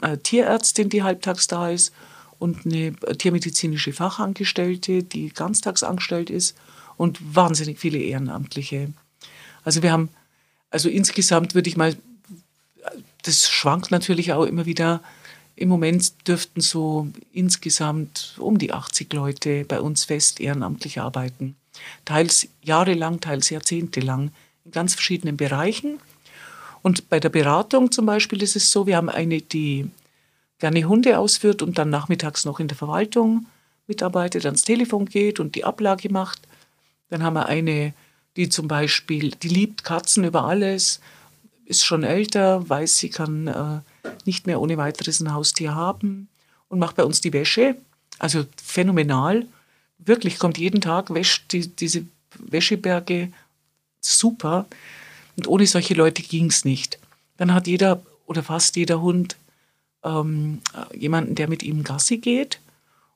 [0.00, 1.92] eine Tierärztin, die halbtags da ist
[2.38, 6.56] und eine tiermedizinische Fachangestellte, die ganztags angestellt ist
[6.96, 8.92] und wahnsinnig viele Ehrenamtliche.
[9.64, 10.08] Also wir haben,
[10.70, 11.96] also insgesamt würde ich mal,
[13.22, 15.02] das schwankt natürlich auch immer wieder,
[15.56, 21.56] im Moment dürften so insgesamt um die 80 Leute bei uns fest ehrenamtlich arbeiten.
[22.04, 24.30] Teils jahrelang, teils jahrzehntelang
[24.64, 25.98] in ganz verschiedenen Bereichen.
[26.82, 29.90] Und bei der Beratung zum Beispiel ist es so, wir haben eine, die
[30.60, 33.46] gerne Hunde ausführt und dann nachmittags noch in der Verwaltung
[33.88, 36.40] mitarbeitet, ans Telefon geht und die Ablage macht.
[37.10, 37.94] Dann haben wir eine,
[38.38, 41.00] die zum Beispiel, die liebt Katzen über alles,
[41.66, 43.80] ist schon älter, weiß, sie kann äh,
[44.24, 46.28] nicht mehr ohne weiteres ein Haustier haben
[46.68, 47.76] und macht bei uns die Wäsche.
[48.20, 49.44] Also phänomenal.
[49.98, 52.04] Wirklich kommt jeden Tag, wäscht die, diese
[52.38, 53.32] Wäscheberge
[54.00, 54.66] super.
[55.36, 57.00] Und ohne solche Leute ging es nicht.
[57.38, 59.36] Dann hat jeder oder fast jeder Hund
[60.04, 60.60] ähm,
[60.94, 62.60] jemanden, der mit ihm Gassi geht.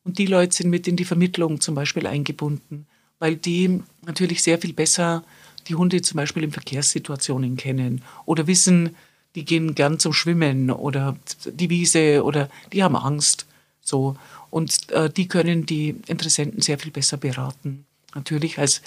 [0.02, 2.86] Und die Leute sind mit in die Vermittlung zum Beispiel eingebunden,
[3.22, 5.22] weil die natürlich sehr viel besser
[5.68, 8.96] die Hunde zum Beispiel in Verkehrssituationen kennen oder wissen,
[9.36, 13.46] die gehen gern zum Schwimmen oder die Wiese oder die haben Angst.
[13.80, 14.16] So.
[14.50, 17.86] Und äh, die können die Interessenten sehr viel besser beraten.
[18.12, 18.82] Natürlich als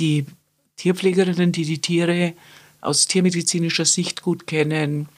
[0.00, 0.26] die
[0.74, 2.32] Tierpflegerinnen, die die Tiere
[2.80, 5.08] aus tiermedizinischer Sicht gut kennen,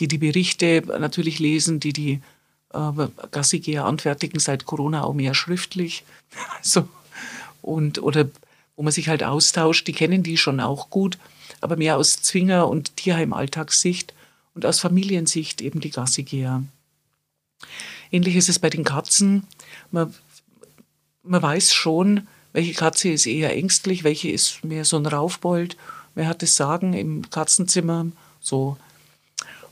[0.00, 2.20] die die Berichte natürlich lesen, die die
[2.74, 6.04] äh, Gassigeher anfertigen seit Corona auch mehr schriftlich.
[6.58, 6.88] Also,
[7.64, 8.28] und, oder
[8.76, 11.18] wo man sich halt austauscht, die kennen die schon auch gut,
[11.60, 14.12] aber mehr aus Zwinger- und Tierheim-Alltagssicht
[14.54, 16.62] und aus Familiensicht eben die Gassigeher.
[18.10, 19.46] Ähnlich ist es bei den Katzen.
[19.90, 20.14] Man,
[21.22, 25.76] man weiß schon, welche Katze ist eher ängstlich, welche ist mehr so ein Raufbold.
[26.14, 28.06] Wer hat das Sagen im Katzenzimmer?
[28.40, 28.76] So.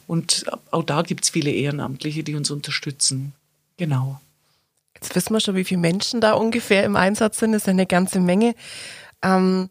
[0.06, 3.34] Und auch da gibt es viele Ehrenamtliche, die uns unterstützen.
[3.76, 4.20] Genau.
[4.94, 7.52] Jetzt wissen wir schon, wie viele Menschen da ungefähr im Einsatz sind.
[7.52, 8.54] Das ist eine ganze Menge.
[9.22, 9.70] Ähm,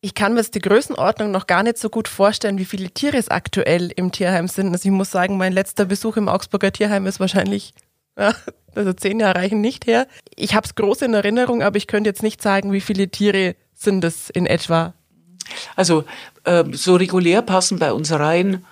[0.00, 3.16] ich kann mir jetzt die Größenordnung noch gar nicht so gut vorstellen, wie viele Tiere
[3.16, 4.72] es aktuell im Tierheim sind.
[4.72, 7.72] Also ich muss sagen, mein letzter Besuch im Augsburger Tierheim ist wahrscheinlich,
[8.18, 8.34] ja,
[8.74, 10.08] also zehn Jahre reichen nicht her.
[10.34, 13.54] Ich habe es groß in Erinnerung, aber ich könnte jetzt nicht sagen, wie viele Tiere
[13.74, 14.92] sind es in etwa.
[15.76, 16.04] Also
[16.44, 18.64] äh, so regulär passen bei uns rein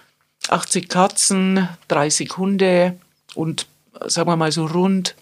[0.49, 2.99] 80 Katzen, 30 Hunde
[3.35, 3.67] und
[4.07, 5.15] sagen wir mal so rund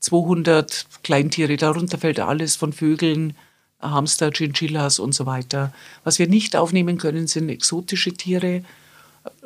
[0.00, 1.56] 200 Kleintiere.
[1.56, 3.34] Darunter fällt alles von Vögeln,
[3.80, 5.72] Hamster, Chinchillas und so weiter.
[6.04, 8.62] Was wir nicht aufnehmen können, sind exotische Tiere,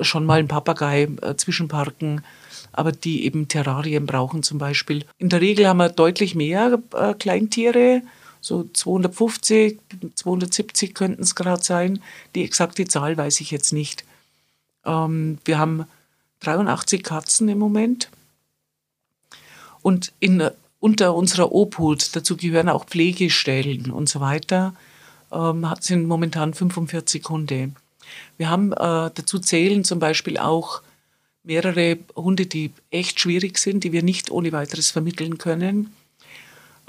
[0.01, 2.23] schon mal ein Papagei äh, zwischenparken,
[2.73, 5.05] aber die eben Terrarien brauchen zum Beispiel.
[5.19, 8.03] In der Regel haben wir deutlich mehr äh, Kleintiere,
[8.41, 9.81] so 250,
[10.15, 12.01] 270 könnten es gerade sein.
[12.35, 14.05] Die exakte Zahl weiß ich jetzt nicht.
[14.85, 15.85] Ähm, wir haben
[16.41, 18.09] 83 Katzen im Moment.
[19.87, 20.43] Und in,
[20.81, 24.75] unter unserer Obhut, dazu gehören auch Pflegestellen und so weiter,
[25.31, 27.71] ähm, sind momentan 45 Hunde.
[28.37, 28.77] Wir haben äh,
[29.15, 30.83] dazu zählen zum Beispiel auch
[31.45, 35.95] mehrere Hunde, die echt schwierig sind, die wir nicht ohne weiteres vermitteln können,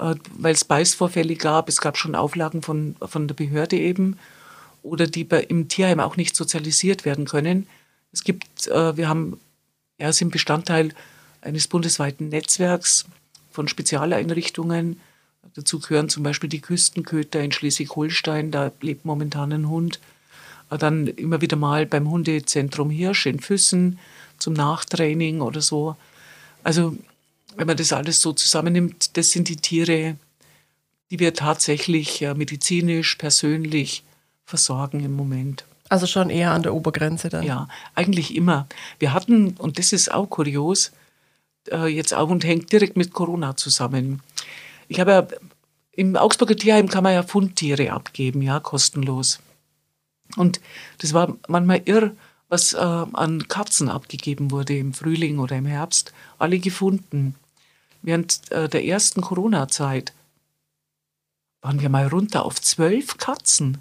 [0.00, 1.68] äh, weil es Beißvorfälle gab.
[1.68, 4.18] Es gab schon Auflagen von, von der Behörde eben
[4.82, 7.68] oder die bei, im Tierheim auch nicht sozialisiert werden können.
[8.10, 9.38] Es gibt, äh, wir haben,
[10.00, 10.94] ja, sind Bestandteil
[11.40, 13.06] eines bundesweiten Netzwerks
[13.50, 15.00] von Spezialeinrichtungen.
[15.54, 19.98] Dazu gehören zum Beispiel die Küstenköter in Schleswig-Holstein, da lebt momentan ein Hund.
[20.70, 23.98] Äh, dann immer wieder mal beim Hundezentrum Hirsch in Füssen
[24.38, 25.96] zum Nachtraining oder so.
[26.62, 26.96] Also
[27.56, 30.16] wenn man das alles so zusammennimmt, das sind die Tiere,
[31.10, 34.04] die wir tatsächlich medizinisch, persönlich
[34.44, 35.64] versorgen im Moment.
[35.88, 37.44] Also schon eher an der Obergrenze dann.
[37.44, 38.68] Ja, eigentlich immer.
[38.98, 40.92] Wir hatten, und das ist auch kurios,
[41.72, 44.22] äh, jetzt auch und hängt direkt mit Corona zusammen.
[44.88, 45.26] Ich habe ja,
[45.92, 49.40] im Augsburger Tierheim kann man ja Fundtiere abgeben, ja, kostenlos.
[50.36, 50.60] Und
[50.98, 52.12] das war manchmal irr,
[52.48, 56.12] was äh, an Katzen abgegeben wurde im Frühling oder im Herbst.
[56.38, 57.34] Alle gefunden.
[58.02, 60.12] Während äh, der ersten Corona-Zeit
[61.60, 63.78] waren wir mal runter auf zwölf Katzen.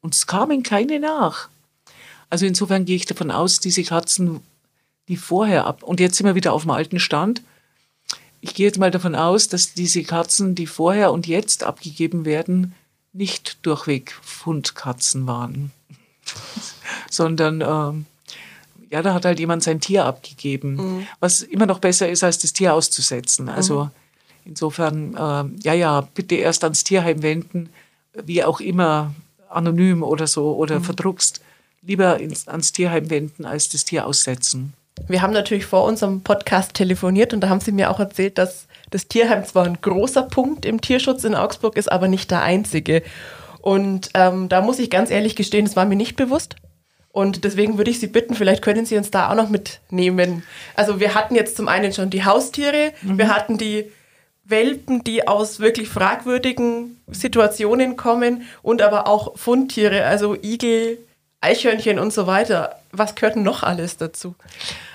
[0.00, 1.48] Und es kamen keine nach.
[2.28, 4.40] Also insofern gehe ich davon aus, diese Katzen,
[5.10, 7.42] die vorher ab, und jetzt sind wir wieder auf dem alten Stand.
[8.40, 12.76] Ich gehe jetzt mal davon aus, dass diese Katzen, die vorher und jetzt abgegeben werden,
[13.12, 15.72] nicht durchweg Fundkatzen waren,
[17.10, 18.06] sondern ähm,
[18.88, 21.06] ja, da hat halt jemand sein Tier abgegeben, mhm.
[21.18, 23.48] was immer noch besser ist, als das Tier auszusetzen.
[23.48, 23.90] Also mhm.
[24.44, 27.68] insofern, äh, ja, ja, bitte erst ans Tierheim wenden,
[28.14, 29.12] wie auch immer
[29.48, 30.84] anonym oder so oder mhm.
[30.84, 31.40] verdruckst,
[31.82, 34.72] lieber ins, ans Tierheim wenden, als das Tier aussetzen.
[35.08, 38.66] Wir haben natürlich vor unserem Podcast telefoniert und da haben Sie mir auch erzählt, dass
[38.90, 43.02] das Tierheim zwar ein großer Punkt im Tierschutz in Augsburg ist, aber nicht der einzige.
[43.60, 46.56] Und ähm, da muss ich ganz ehrlich gestehen, das war mir nicht bewusst.
[47.12, 50.44] Und deswegen würde ich Sie bitten, vielleicht können Sie uns da auch noch mitnehmen.
[50.76, 53.18] Also wir hatten jetzt zum einen schon die Haustiere, mhm.
[53.18, 53.90] wir hatten die
[54.44, 60.98] Welpen, die aus wirklich fragwürdigen Situationen kommen und aber auch Fundtiere, also Igel,
[61.40, 62.80] Eichhörnchen und so weiter.
[62.92, 64.34] Was gehört noch alles dazu?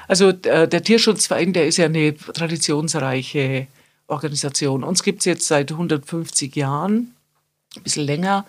[0.08, 3.68] Also der, der Tierschutzverein, der ist ja eine traditionsreiche
[4.08, 4.84] Organisation.
[4.84, 7.16] Uns gibt es jetzt seit 150 Jahren,
[7.76, 8.46] ein bisschen länger.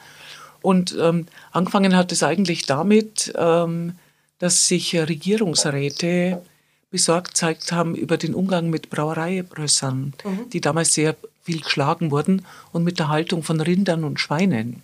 [0.60, 3.94] Und ähm, angefangen hat es eigentlich damit, ähm,
[4.38, 6.42] dass sich Regierungsräte
[6.90, 10.50] besorgt gezeigt haben über den Umgang mit Brauereibrössern, mhm.
[10.50, 14.82] die damals sehr viel geschlagen wurden und mit der Haltung von Rindern und Schweinen.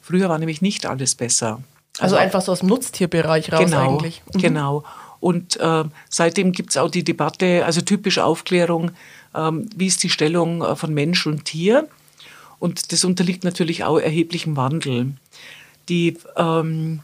[0.00, 1.62] Früher war nämlich nicht alles besser.
[1.98, 4.22] Also, also einfach so aus dem Nutztierbereich raus genau, eigentlich.
[4.32, 4.40] Mhm.
[4.40, 4.84] Genau.
[5.20, 8.90] Und äh, seitdem gibt es auch die Debatte, also typische Aufklärung,
[9.34, 11.88] äh, wie ist die Stellung äh, von Mensch und Tier?
[12.58, 15.12] Und das unterliegt natürlich auch erheblichem Wandel.
[15.88, 17.00] Die, ähm,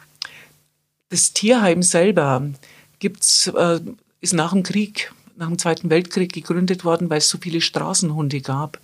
[1.10, 2.42] das Tierheim selber
[2.98, 3.80] gibt's, äh,
[4.20, 8.40] ist nach dem Krieg, nach dem Zweiten Weltkrieg gegründet worden, weil es so viele Straßenhunde
[8.40, 8.78] gab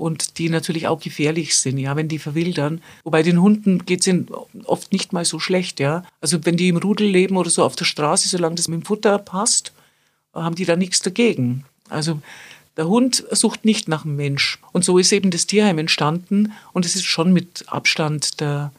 [0.00, 2.80] und die natürlich auch gefährlich sind, ja, wenn die verwildern.
[3.04, 4.14] Wobei den Hunden geht es
[4.64, 6.04] oft nicht mal so schlecht, ja.
[6.22, 8.86] Also wenn die im Rudel leben oder so auf der Straße, solange das mit dem
[8.86, 9.74] Futter passt,
[10.32, 11.66] haben die da nichts dagegen.
[11.90, 12.22] Also
[12.78, 14.58] der Hund sucht nicht nach dem Mensch.
[14.72, 16.52] Und so ist eben das Tierheim entstanden.
[16.72, 18.72] Und es ist schon mit Abstand der,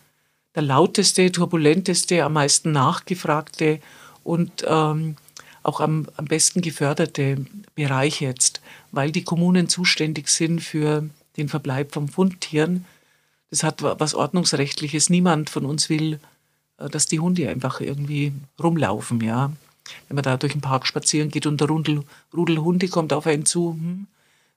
[0.55, 3.79] der lauteste, turbulenteste, am meisten nachgefragte
[4.23, 5.17] und ähm,
[5.63, 7.45] auch am, am besten geförderte
[7.76, 12.86] Bereich jetzt, weil die Kommunen zuständig sind für den Verbleib von Fundtieren.
[13.50, 15.10] Das hat was Ordnungsrechtliches.
[15.10, 16.19] Niemand von uns will,
[16.78, 19.52] äh, dass die Hunde einfach irgendwie rumlaufen, ja
[20.08, 23.28] wenn man da durch den Park spazieren geht und der Rudel, Rudel Hunde kommt auf
[23.28, 23.71] einen zu.
[23.71, 24.08] Hm,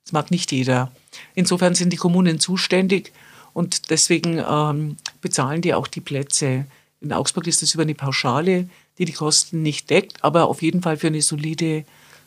[0.05, 0.93] das mag nicht jeder.
[1.35, 3.13] Insofern sind die Kommunen zuständig
[3.53, 6.67] und deswegen ähm, bezahlen die auch die Plätze.
[7.01, 10.83] In Augsburg ist das über eine Pauschale, die die Kosten nicht deckt, aber auf jeden
[10.83, 11.85] Fall für eine solide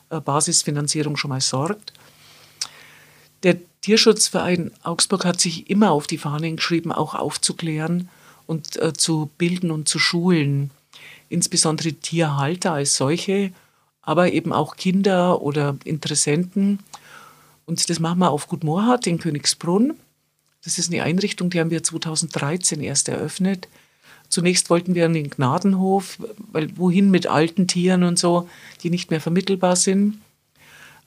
[0.10, 1.94] äh, Basisfinanzierung schon mal sorgt.
[3.44, 8.10] Der Tierschutzverein Augsburg hat sich immer auf die Fahnen geschrieben, auch aufzuklären
[8.46, 10.72] und äh, zu bilden und zu schulen
[11.30, 13.52] insbesondere Tierhalter als solche,
[14.02, 16.80] aber eben auch Kinder oder Interessenten.
[17.66, 19.96] Und das machen wir auf Gut Moorhardt in Königsbrunn.
[20.64, 23.68] Das ist eine Einrichtung, die haben wir 2013 erst eröffnet.
[24.30, 26.18] Zunächst wollten wir an den Gnadenhof,
[26.52, 28.50] weil wohin mit alten Tieren und so,
[28.84, 30.22] die nicht mehr vermittelbar sind.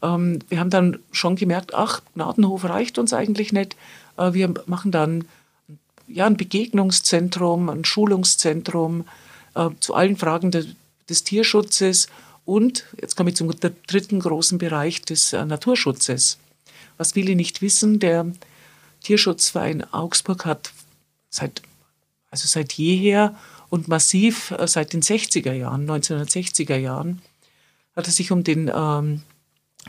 [0.02, 3.76] Ähm, wir haben dann schon gemerkt, ach, Gnadenhof reicht uns eigentlich nicht.
[4.16, 5.24] Äh, wir machen dann
[6.08, 9.04] ja, ein Begegnungszentrum, ein Schulungszentrum,
[9.54, 10.66] äh, zu allen Fragen de,
[11.08, 12.08] des Tierschutzes
[12.44, 13.52] und, jetzt komme ich zum
[13.86, 16.38] dritten großen Bereich des äh, Naturschutzes.
[16.96, 18.26] Was viele nicht wissen, der
[19.02, 20.72] Tierschutzverein Augsburg hat
[21.30, 21.62] seit,
[22.30, 23.36] also seit jeher
[23.68, 27.22] und massiv äh, seit den 60er Jahren, 1960er Jahren,
[27.96, 29.22] hat er sich um den ähm,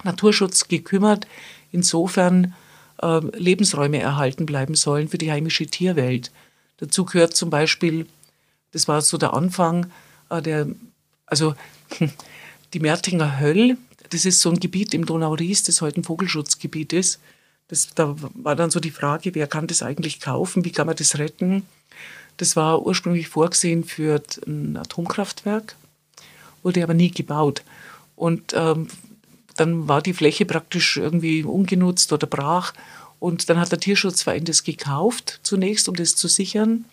[0.04, 1.28] Naturschutz gekümmert,
[1.72, 2.54] insofern
[3.02, 6.32] äh, Lebensräume erhalten bleiben sollen für die heimische Tierwelt.
[6.78, 8.08] Dazu gehört zum Beispiel
[8.72, 9.92] das war so der Anfang
[10.30, 10.68] äh, der,
[11.26, 11.56] also
[12.74, 13.78] die Mertinger Höll,
[14.10, 17.20] das ist so ein Gebiet im Donau-Ries, das heute ein Vogelschutzgebiet ist.
[17.68, 20.96] Das, da war dann so die Frage, wer kann das eigentlich kaufen, wie kann man
[20.96, 21.66] das retten?
[22.42, 25.76] Das war ursprünglich vorgesehen für ein Atomkraftwerk,
[26.64, 27.62] wurde aber nie gebaut.
[28.16, 28.88] Und ähm,
[29.58, 32.74] dann war die Fläche praktisch irgendwie ungenutzt oder brach.
[33.20, 36.86] Und dann hat der Tierschutzverein das gekauft zunächst, um das zu sichern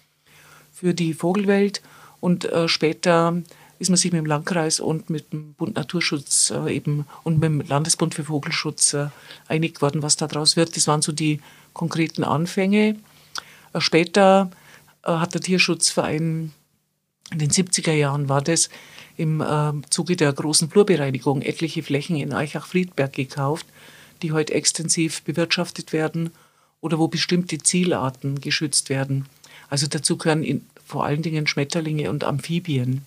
[0.70, 1.80] für die Vogelwelt
[2.20, 3.42] und äh, später
[3.78, 7.44] ist man sich mit dem Landkreis und mit dem Bund Naturschutz äh, eben und mit
[7.44, 9.06] dem Landesbund für Vogelschutz äh,
[9.46, 10.76] einig geworden, was daraus wird.
[10.76, 11.40] Das waren so die
[11.72, 12.96] konkreten Anfänge.
[13.72, 14.50] Äh, später
[15.12, 16.52] hat der Tierschutzverein
[17.30, 18.70] in den 70er Jahren war das
[19.16, 23.66] im äh, Zuge der großen Flurbereinigung etliche Flächen in Eichach-Friedberg gekauft,
[24.22, 26.30] die heute extensiv bewirtschaftet werden
[26.80, 29.26] oder wo bestimmte Zielarten geschützt werden.
[29.68, 33.02] Also dazu gehören vor allen Dingen Schmetterlinge und Amphibien.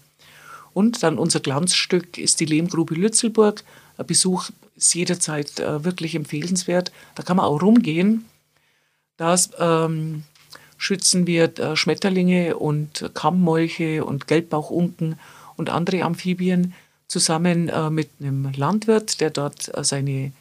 [0.74, 3.64] Und dann unser Glanzstück ist die Lehmgrube Lützelburg.
[3.98, 6.92] Ein Besuch ist jederzeit äh, wirklich empfehlenswert.
[7.16, 8.26] Da kann man auch rumgehen.
[9.18, 10.24] Da ähm,
[10.92, 15.18] schützen wir äh, Schmetterlinge und Kammmolche und Gelbbauchunken
[15.56, 16.74] und andere Amphibien
[17.08, 20.34] zusammen äh, mit einem Landwirt, der dort äh, seine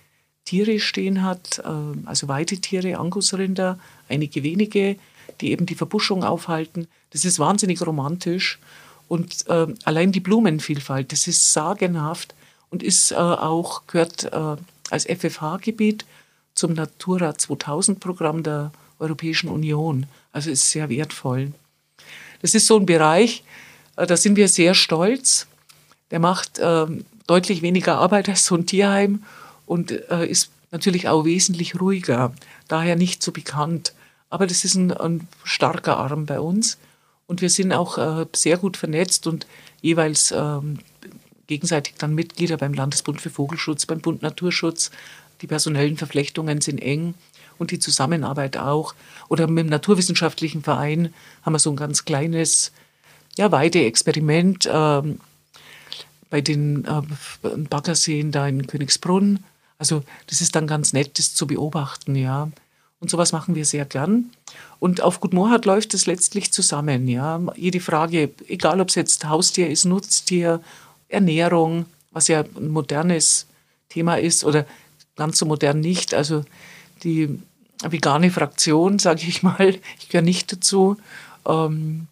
[0.44, 1.68] Tiere stehen hat, äh,
[2.04, 3.78] also Weidetiere, Angusrinder,
[4.08, 4.96] einige wenige
[5.40, 6.88] die eben die Verbuschung aufhalten.
[7.10, 8.58] Das ist wahnsinnig romantisch.
[9.06, 12.34] Und äh, allein die Blumenvielfalt, das ist sagenhaft
[12.70, 14.56] und ist äh, auch, gehört äh,
[14.90, 16.04] als FFH-Gebiet
[16.56, 20.06] zum Natura 2000-Programm der Europäischen Union.
[20.32, 21.52] Also ist sehr wertvoll.
[22.42, 23.42] Das ist so ein Bereich,
[23.96, 25.46] äh, da sind wir sehr stolz.
[26.10, 29.22] Der macht ähm, deutlich weniger Arbeit als so ein Tierheim
[29.66, 32.32] und äh, ist natürlich auch wesentlich ruhiger,
[32.68, 33.92] daher nicht so bekannt.
[34.28, 36.78] Aber das ist ein, ein starker Arm bei uns.
[37.26, 39.46] Und wir sind auch äh, sehr gut vernetzt und
[39.80, 40.78] jeweils ähm,
[41.46, 44.90] gegenseitig dann Mitglieder beim Landesbund für Vogelschutz, beim Bund Naturschutz,
[45.40, 47.14] die personellen Verflechtungen sind eng
[47.60, 48.94] und die Zusammenarbeit auch.
[49.28, 52.72] Oder mit dem Naturwissenschaftlichen Verein haben wir so ein ganz kleines
[53.36, 55.20] ja, Weideexperiment ähm,
[56.30, 59.44] bei den äh, Baggerseen da in Königsbrunn.
[59.78, 62.50] Also das ist dann ganz nett, das zu beobachten, ja.
[62.98, 64.30] Und sowas machen wir sehr gern.
[64.78, 67.40] Und auf Gut Moorhardt läuft es letztlich zusammen, ja.
[67.56, 70.60] Jede Frage, egal ob es jetzt Haustier ist, Nutztier,
[71.08, 73.46] Ernährung, was ja ein modernes
[73.88, 74.66] Thema ist oder
[75.16, 76.14] ganz so modern nicht.
[76.14, 76.44] Also
[77.02, 77.40] die
[77.88, 80.96] vegane Fraktion, sage ich mal, ich gehöre nicht dazu,
[81.46, 82.06] ähm,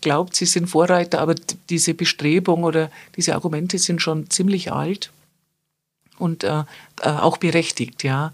[0.00, 1.34] glaubt, sie sind Vorreiter, aber
[1.70, 5.10] diese Bestrebung oder diese Argumente sind schon ziemlich alt
[6.18, 6.64] und äh,
[7.00, 8.32] äh, auch berechtigt, ja.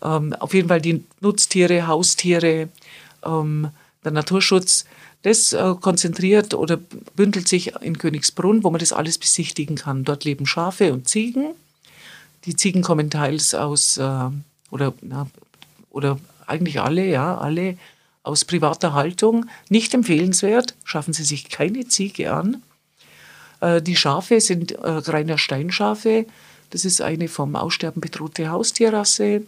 [0.00, 2.68] Ähm, auf jeden Fall die Nutztiere, Haustiere,
[3.24, 3.70] ähm,
[4.04, 4.84] der Naturschutz,
[5.22, 6.78] das äh, konzentriert oder
[7.16, 10.04] bündelt sich in Königsbrunn, wo man das alles besichtigen kann.
[10.04, 11.54] Dort leben Schafe und Ziegen.
[12.44, 14.28] Die Ziegen kommen teils aus, äh,
[14.70, 15.26] oder, na,
[15.90, 17.76] oder eigentlich alle, ja, alle
[18.22, 19.46] aus privater Haltung.
[19.68, 22.62] Nicht empfehlenswert, schaffen Sie sich keine Ziege an.
[23.60, 26.26] Äh, die Schafe sind äh, reiner Steinschafe.
[26.70, 29.42] Das ist eine vom Aussterben bedrohte Haustierrasse.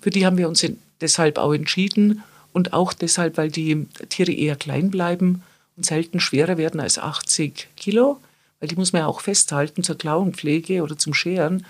[0.00, 0.64] Für die haben wir uns
[1.00, 2.22] deshalb auch entschieden
[2.52, 5.42] und auch deshalb, weil die Tiere eher klein bleiben
[5.76, 8.20] und selten schwerer werden als 80 Kilo,
[8.60, 11.66] weil die muss man ja auch festhalten zur Klauenpflege oder zum Scheren.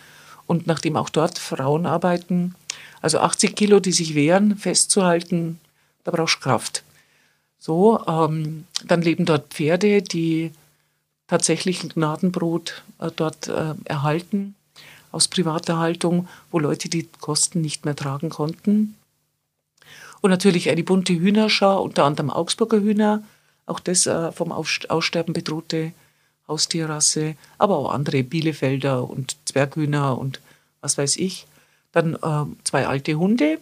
[0.46, 2.54] Und nachdem auch dort Frauen arbeiten,
[3.00, 5.58] also 80 Kilo, die sich wehren, festzuhalten,
[6.04, 6.84] da brauchst du Kraft.
[7.58, 10.52] So, ähm, dann leben dort Pferde, die
[11.26, 14.54] tatsächlich ein Gnadenbrot äh, dort äh, erhalten
[15.12, 18.96] aus privater Haltung, wo Leute die Kosten nicht mehr tragen konnten.
[20.20, 23.22] Und natürlich eine bunte Hühnerschar, unter anderem Augsburger Hühner,
[23.66, 25.92] auch das äh, vom Aussterben bedrohte
[26.48, 30.40] Haustierrasse, aber auch andere Bielefelder und Zwerghühner und
[30.80, 31.46] was weiß ich.
[31.92, 33.58] Dann äh, zwei alte Hunde,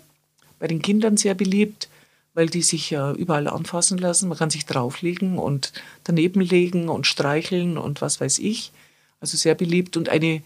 [0.59, 1.89] bei den Kindern sehr beliebt,
[2.35, 4.29] weil die sich ja überall anfassen lassen.
[4.29, 5.73] Man kann sich drauflegen und
[6.05, 8.73] daneben legen und streicheln und was weiß ich.
[9.21, 9.97] Also sehr beliebt.
[9.97, 10.43] Und eine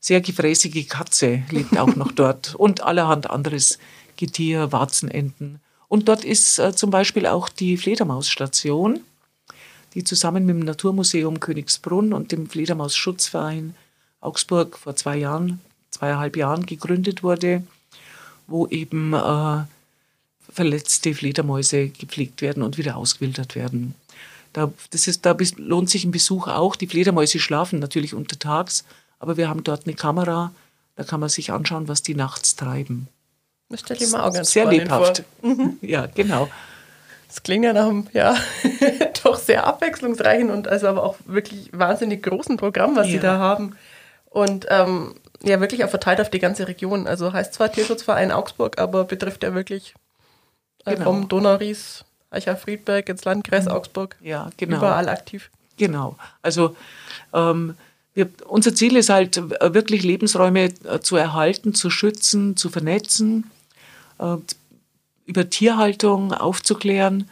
[0.00, 3.78] sehr gefräßige Katze lebt auch noch dort und allerhand anderes
[4.16, 5.60] Getier, Warzenenten.
[5.88, 9.00] Und dort ist äh, zum Beispiel auch die Fledermausstation,
[9.94, 13.74] die zusammen mit dem Naturmuseum Königsbrunn und dem Fledermausschutzverein
[14.20, 15.60] Augsburg vor zwei Jahren,
[15.90, 17.62] zweieinhalb Jahren gegründet wurde,
[18.46, 19.64] wo eben äh,
[20.50, 23.94] verletzte Fledermäuse gepflegt werden und wieder ausgewildert werden.
[24.52, 26.74] Da, das ist, da lohnt sich ein Besuch auch.
[26.74, 28.84] Die Fledermäuse schlafen natürlich untertags,
[29.18, 30.52] aber wir haben dort eine Kamera,
[30.96, 33.08] da kann man sich anschauen, was die nachts treiben.
[33.68, 35.22] Das stelle ich mir auch ganz Sehr lebhaft.
[35.42, 35.76] Mhm.
[35.82, 36.48] Ja, genau.
[37.28, 38.34] Das klingt ja nach einem, ja,
[39.22, 43.12] doch sehr abwechslungsreichen und also aber auch wirklich wahnsinnig großen Programm, was ja.
[43.12, 43.76] Sie da haben.
[44.30, 47.06] Und ähm, ja, wirklich auch verteilt auf die ganze Region.
[47.06, 49.94] Also heißt zwar Tierschutzverein Augsburg, aber betrifft ja wirklich
[50.84, 51.04] äh, genau.
[51.04, 53.72] vom Donauries, Eicher-Friedberg ins Landkreis mhm.
[53.72, 54.16] Augsburg.
[54.20, 54.78] Ja, genau.
[54.78, 55.50] Überall aktiv.
[55.76, 56.16] Genau.
[56.42, 56.76] Also
[57.32, 57.76] ähm,
[58.14, 63.50] wir, unser Ziel ist halt äh, wirklich Lebensräume äh, zu erhalten, zu schützen, zu vernetzen
[64.18, 64.36] äh,
[65.24, 67.30] über Tierhaltung aufzuklären.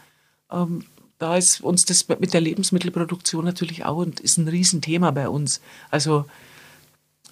[0.51, 0.85] Ähm,
[1.19, 5.61] da ist uns das mit der Lebensmittelproduktion natürlich auch und ist ein Riesenthema bei uns.
[5.91, 6.27] Also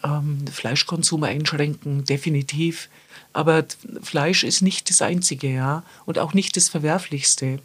[0.05, 2.89] ähm, Fleischkonsum einschränken, definitiv.
[3.33, 3.65] Aber
[4.03, 7.59] Fleisch ist nicht das Einzige, ja, und auch nicht das Verwerflichste.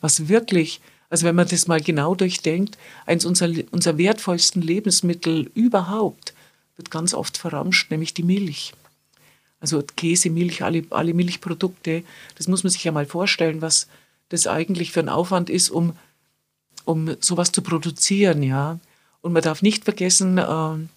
[0.00, 0.80] Was wirklich,
[1.10, 6.34] also wenn man das mal genau durchdenkt, eins unserer, unserer wertvollsten Lebensmittel überhaupt
[6.78, 8.72] wird ganz oft verramscht, nämlich die Milch.
[9.60, 12.04] Also Käse, Milch, alle, alle Milchprodukte.
[12.36, 13.88] Das muss man sich ja mal vorstellen, was
[14.28, 15.96] das eigentlich für ein Aufwand ist, um,
[16.84, 18.78] um sowas zu produzieren, ja.
[19.20, 20.88] Und man darf nicht vergessen, äh,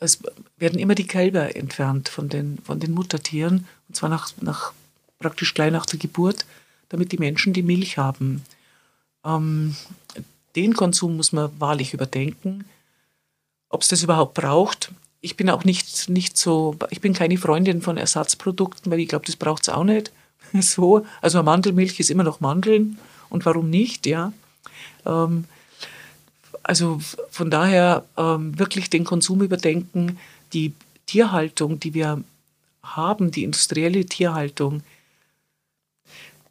[0.00, 0.20] es
[0.56, 4.72] werden immer die Kälber entfernt von den, von den Muttertieren, und zwar nach, nach,
[5.18, 6.44] praktisch gleich nach der Geburt,
[6.88, 8.42] damit die Menschen die Milch haben.
[9.24, 9.76] Ähm,
[10.56, 12.64] den Konsum muss man wahrlich überdenken.
[13.68, 17.80] Ob es das überhaupt braucht, ich bin auch nicht, nicht so, ich bin keine Freundin
[17.80, 20.12] von Ersatzprodukten, weil ich glaube, das braucht es auch nicht.
[20.60, 24.32] So, also Mandelmilch ist immer noch Mandeln und warum nicht, ja.
[25.04, 25.46] Ähm,
[26.64, 27.00] also
[27.30, 30.18] von daher ähm, wirklich den Konsum überdenken,
[30.52, 30.72] die
[31.06, 32.22] Tierhaltung, die wir
[32.82, 34.82] haben, die industrielle Tierhaltung,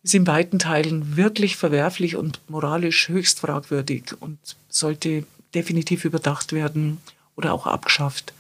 [0.03, 4.37] ist in weiten Teilen wirklich verwerflich und moralisch höchst fragwürdig und
[4.69, 6.99] sollte definitiv überdacht werden
[7.35, 8.33] oder auch abgeschafft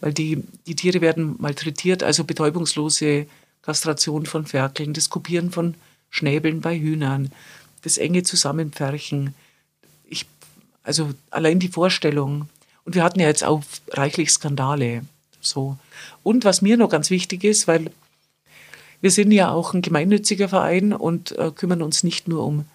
[0.00, 3.26] weil die, die Tiere werden malträtiert, also betäubungslose
[3.62, 5.74] Kastration von Ferkeln, das Kopieren von
[6.08, 7.30] Schnäbeln bei Hühnern,
[7.82, 9.34] das enge Zusammenpferchen.
[10.82, 12.48] Also allein die Vorstellung.
[12.84, 15.02] Und wir hatten ja jetzt auch reichlich Skandale.
[15.40, 15.76] So.
[16.22, 17.90] Und was mir noch ganz wichtig ist, weil
[19.00, 22.66] wir sind ja auch ein gemeinnütziger Verein und äh, kümmern uns nicht nur um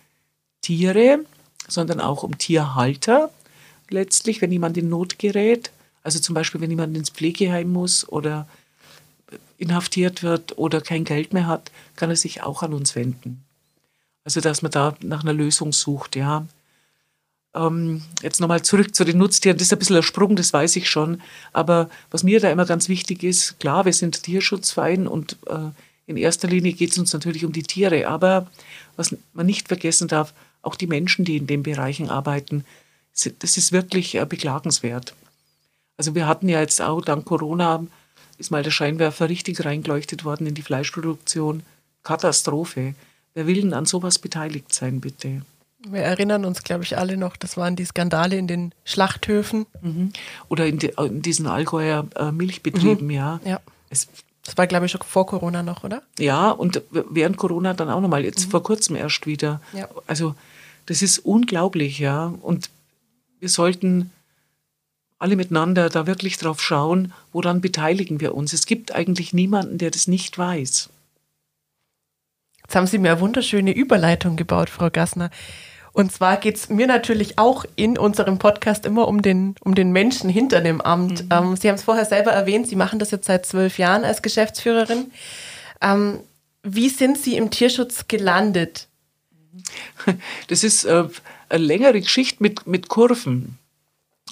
[0.62, 1.20] Tiere,
[1.68, 3.30] sondern auch um Tierhalter.
[3.90, 8.48] Letztlich, wenn jemand in Not gerät, also zum Beispiel, wenn jemand ins Pflegeheim muss oder
[9.58, 13.44] inhaftiert wird oder kein Geld mehr hat, kann er sich auch an uns wenden.
[14.24, 16.46] Also, dass man da nach einer Lösung sucht, ja.
[17.56, 19.58] Ähm, jetzt nochmal zurück zu den Nutztieren.
[19.58, 21.22] Das ist ein bisschen ein Sprung, das weiß ich schon.
[21.54, 25.70] Aber was mir da immer ganz wichtig ist, klar, wir sind Tierschutzverein und äh,
[26.06, 28.08] in erster Linie geht es uns natürlich um die Tiere.
[28.08, 28.48] Aber
[28.96, 32.66] was man nicht vergessen darf, auch die Menschen, die in den Bereichen arbeiten,
[33.40, 35.14] das ist wirklich äh, beklagenswert.
[35.98, 37.86] Also wir hatten ja jetzt auch dank Corona
[38.38, 41.64] ist mal der Scheinwerfer richtig reingeleuchtet worden in die Fleischproduktion.
[42.04, 42.96] Katastrophe.
[43.34, 45.42] Wer will denn an sowas beteiligt sein, bitte?
[45.88, 49.66] Wir erinnern uns, glaube ich, alle noch, das waren die Skandale in den Schlachthöfen.
[49.82, 50.12] Mhm.
[50.50, 53.12] Oder in, de, in, diesen Allgäuer äh, Milchbetrieben, mhm.
[53.12, 53.40] ja.
[53.46, 53.60] ja.
[53.90, 54.08] Es,
[54.44, 56.04] das war, glaube ich, schon vor Corona noch, oder?
[56.20, 58.52] Ja, und während Corona dann auch nochmal, jetzt mhm.
[58.52, 59.62] vor kurzem erst wieder.
[59.74, 59.90] Ja.
[60.08, 60.36] Also,
[60.86, 62.34] das ist unglaublich, ja.
[62.42, 62.70] Und
[63.40, 64.12] wir sollten
[65.18, 68.54] alle miteinander da wirklich drauf schauen, woran beteiligen wir uns.
[68.54, 70.90] Es gibt eigentlich niemanden, der das nicht weiß.
[72.64, 75.30] Jetzt haben Sie mir eine wunderschöne Überleitung gebaut, Frau Gassner.
[75.96, 79.94] Und zwar geht es mir natürlich auch in unserem Podcast immer um den, um den
[79.94, 81.24] Menschen hinter dem Amt.
[81.24, 81.30] Mhm.
[81.32, 84.22] Ähm, Sie haben es vorher selber erwähnt, Sie machen das jetzt seit zwölf Jahren als
[84.22, 85.14] Geschäftsführerin.
[85.82, 86.20] Ähm,
[86.64, 88.90] wie sind Sie im Tierschutz gelandet?
[90.50, 91.06] Das ist äh,
[91.48, 93.58] eine längere Geschichte mit, mit Kurven.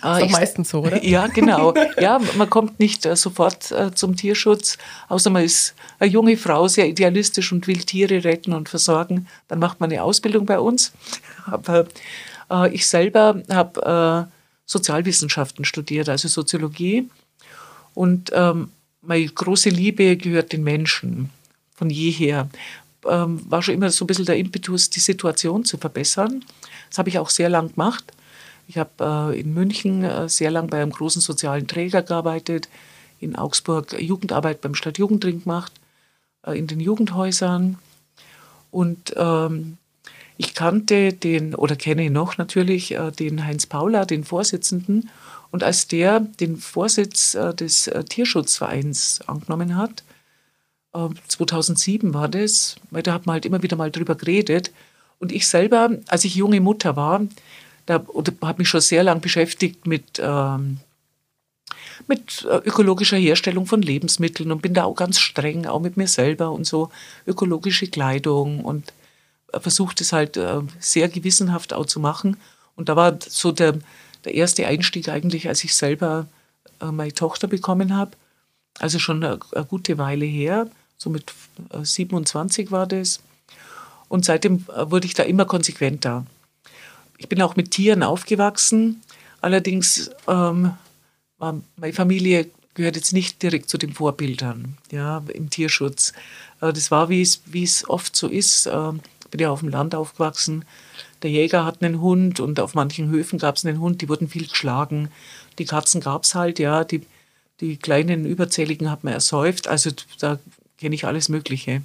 [0.04, 1.04] Ah, ist doch meistens so, oder?
[1.04, 1.74] Ja, genau.
[2.00, 4.78] Ja, man kommt nicht äh, sofort äh, zum Tierschutz,
[5.08, 9.28] außer man ist eine junge Frau, sehr idealistisch und will Tiere retten und versorgen.
[9.48, 10.92] Dann macht man eine Ausbildung bei uns.
[11.46, 11.88] Aber
[12.52, 14.32] äh, ich selber habe äh,
[14.66, 17.10] Sozialwissenschaften studiert, also Soziologie.
[17.94, 21.30] Und ähm, meine große Liebe gehört den Menschen
[21.76, 22.50] von jeher.
[23.08, 26.44] Ähm, war schon immer so ein bisschen der Impetus, die Situation zu verbessern.
[26.90, 28.14] Das habe ich auch sehr lang gemacht
[28.68, 32.70] ich habe äh, in München äh, sehr lang bei einem großen sozialen Träger gearbeitet,
[33.20, 35.72] in Augsburg Jugendarbeit beim Stadtjugendring gemacht,
[36.46, 37.78] äh, in den Jugendhäusern.
[38.72, 39.78] Und ähm,
[40.38, 45.12] ich kannte den, oder kenne ihn noch natürlich, den Heinz Paula, den Vorsitzenden.
[45.52, 50.04] Und als der den Vorsitz des Tierschutzvereins angenommen hat,
[51.28, 54.72] 2007 war das, weil da hat man halt immer wieder mal drüber geredet.
[55.20, 57.22] Und ich selber, als ich junge Mutter war,
[57.86, 58.06] da
[58.42, 60.80] habe mich schon sehr lang beschäftigt mit, ähm,
[62.08, 66.08] mit äh, ökologischer Herstellung von Lebensmitteln und bin da auch ganz streng, auch mit mir
[66.08, 66.90] selber und so
[67.28, 68.94] ökologische Kleidung und
[69.60, 72.38] versucht es halt äh, sehr gewissenhaft auch zu machen.
[72.76, 73.80] Und da war so der,
[74.26, 76.28] der erste Einstieg eigentlich, als ich selber
[76.82, 78.12] äh, meine Tochter bekommen habe.
[78.80, 80.68] Also schon eine, eine, gute Weile her,
[80.98, 81.32] so mit
[81.72, 83.22] 27 war das.
[84.08, 86.26] Und seitdem wurde ich da immer konsequenter.
[87.24, 89.02] Ich bin auch mit Tieren aufgewachsen.
[89.40, 90.74] Allerdings ähm,
[91.40, 96.12] meine Familie gehört jetzt nicht direkt zu den Vorbildern ja, im Tierschutz.
[96.60, 98.66] Äh, das war, wie es, wie es oft so ist.
[98.66, 98.90] Äh,
[99.24, 100.66] ich bin ja auf dem Land aufgewachsen.
[101.22, 104.28] Der Jäger hat einen Hund und auf manchen Höfen gab es einen Hund, die wurden
[104.28, 105.08] viel geschlagen.
[105.60, 106.84] Die Katzen gab es halt, ja.
[106.84, 107.06] Die,
[107.62, 109.70] die kleinen Überzähligen hat man ersäuft.
[109.70, 110.40] Also da
[110.78, 111.84] kenne ich alles Mögliche.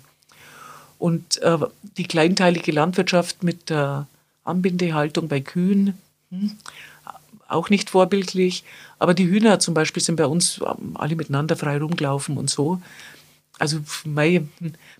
[0.99, 1.59] Und äh,
[1.97, 4.09] die kleinteilige Landwirtschaft mit der
[4.49, 5.99] Anbindehaltung bei Kühen,
[6.30, 6.53] hm,
[7.49, 8.64] auch nicht vorbildlich.
[8.99, 12.80] Aber die Hühner zum Beispiel sind bei uns ähm, alle miteinander frei rumgelaufen und so.
[13.59, 13.80] Also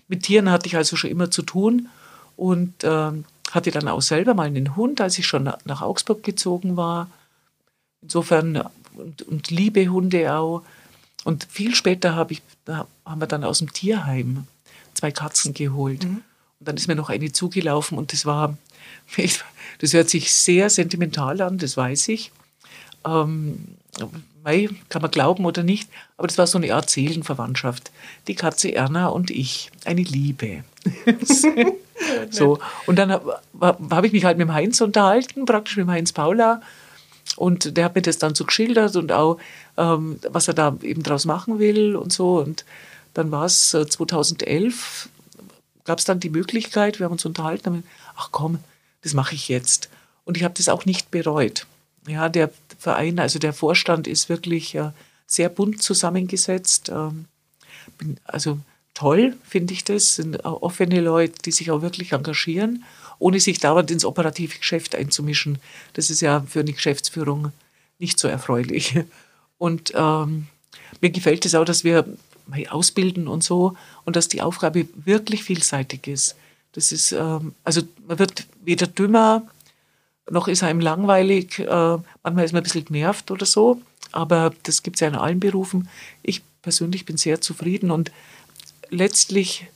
[0.07, 1.87] mit Tieren hatte ich also schon immer zu tun
[2.35, 3.11] und äh,
[3.51, 7.09] hatte dann auch selber mal einen Hund, als ich schon nach Augsburg gezogen war.
[8.01, 8.63] Insofern
[8.95, 10.63] und, und liebe Hunde auch.
[11.23, 14.47] Und viel später hab ich, haben wir dann aus dem Tierheim
[14.93, 16.03] zwei Katzen geholt.
[16.03, 16.21] Mhm.
[16.59, 18.57] Und dann ist mir noch eine zugelaufen und das war
[19.79, 22.31] das hört sich sehr sentimental an, das weiß ich.
[23.05, 23.77] Ähm,
[24.89, 27.91] kann man glauben oder nicht, aber das war so eine Art Seelenverwandtschaft.
[28.27, 30.63] Die Katze Erna und ich, eine Liebe.
[32.31, 32.57] so.
[32.87, 36.13] Und dann habe hab ich mich halt mit dem Heinz unterhalten, praktisch mit dem Heinz
[36.13, 36.61] Paula.
[37.35, 39.37] Und der hat mir das dann so geschildert und auch,
[39.77, 42.39] ähm, was er da eben draus machen will und so.
[42.39, 42.65] Und
[43.13, 45.09] dann war es äh, 2011,
[45.85, 47.83] gab es dann die Möglichkeit, wir haben uns unterhalten, haben,
[48.15, 48.59] ach komm,
[49.01, 49.89] das mache ich jetzt.
[50.25, 51.65] Und ich habe das auch nicht bereut.
[52.07, 54.91] Ja, der Verein, also der Vorstand ist wirklich äh,
[55.27, 56.89] sehr bunt zusammengesetzt.
[56.89, 57.25] Ähm,
[58.23, 58.59] also
[58.93, 62.83] toll finde ich das, sind offene Leute, die sich auch wirklich engagieren,
[63.17, 65.59] ohne sich dauernd ins operative Geschäft einzumischen.
[65.93, 67.51] Das ist ja für eine Geschäftsführung
[67.97, 68.99] nicht so erfreulich.
[69.57, 70.47] Und ähm,
[71.01, 72.05] mir gefällt es auch, dass wir
[72.69, 73.75] ausbilden und so
[74.05, 76.35] und dass die Aufgabe wirklich vielseitig ist.
[76.73, 79.47] Das ist, ähm, also man wird weder dümmer,
[80.29, 81.59] noch ist einem langweilig.
[81.59, 85.15] Äh, manchmal ist man ein bisschen genervt oder so, aber das gibt es ja in
[85.15, 85.89] allen Berufen.
[86.21, 88.11] Ich persönlich bin sehr zufrieden und
[88.89, 89.67] letztlich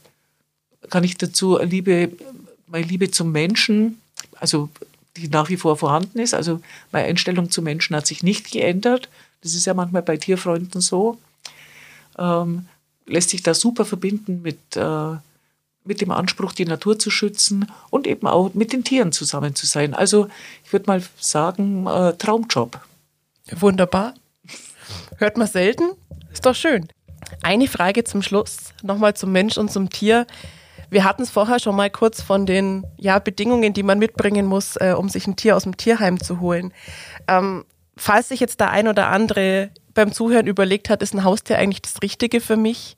[0.90, 2.12] kann ich dazu Liebe,
[2.68, 4.02] meine Liebe zum Menschen,
[4.36, 4.70] also
[5.18, 6.34] die nach wie vor vorhanden ist.
[6.34, 9.10] Also meine Einstellung zu Menschen hat sich nicht geändert.
[9.42, 11.18] Das ist ja manchmal bei Tierfreunden so.
[12.18, 12.68] Ähm,
[13.06, 15.16] lässt sich da super verbinden mit, äh,
[15.86, 19.66] mit dem Anspruch, die Natur zu schützen und eben auch mit den Tieren zusammen zu
[19.66, 19.94] sein.
[19.94, 20.28] Also
[20.64, 22.80] ich würde mal sagen, äh, Traumjob.
[23.52, 24.14] Wunderbar.
[25.18, 25.92] Hört man selten.
[26.32, 26.88] Ist doch schön.
[27.42, 30.26] Eine Frage zum Schluss, nochmal zum Mensch und zum Tier.
[30.90, 34.76] Wir hatten es vorher schon mal kurz von den ja, Bedingungen, die man mitbringen muss,
[34.76, 36.74] äh, um sich ein Tier aus dem Tierheim zu holen.
[37.28, 37.66] Ähm,
[37.98, 41.82] falls sich jetzt der ein oder andere beim Zuhören überlegt hat, ist ein Haustier eigentlich
[41.82, 42.98] das Richtige für mich?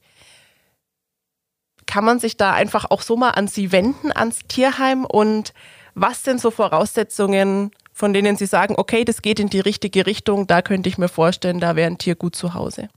[1.86, 5.06] Kann man sich da einfach auch so mal an Sie wenden, ans Tierheim?
[5.06, 5.54] Und
[5.94, 10.48] was sind so Voraussetzungen, von denen Sie sagen, okay, das geht in die richtige Richtung,
[10.48, 12.90] da könnte ich mir vorstellen, da wäre ein Tier gut zu Hause?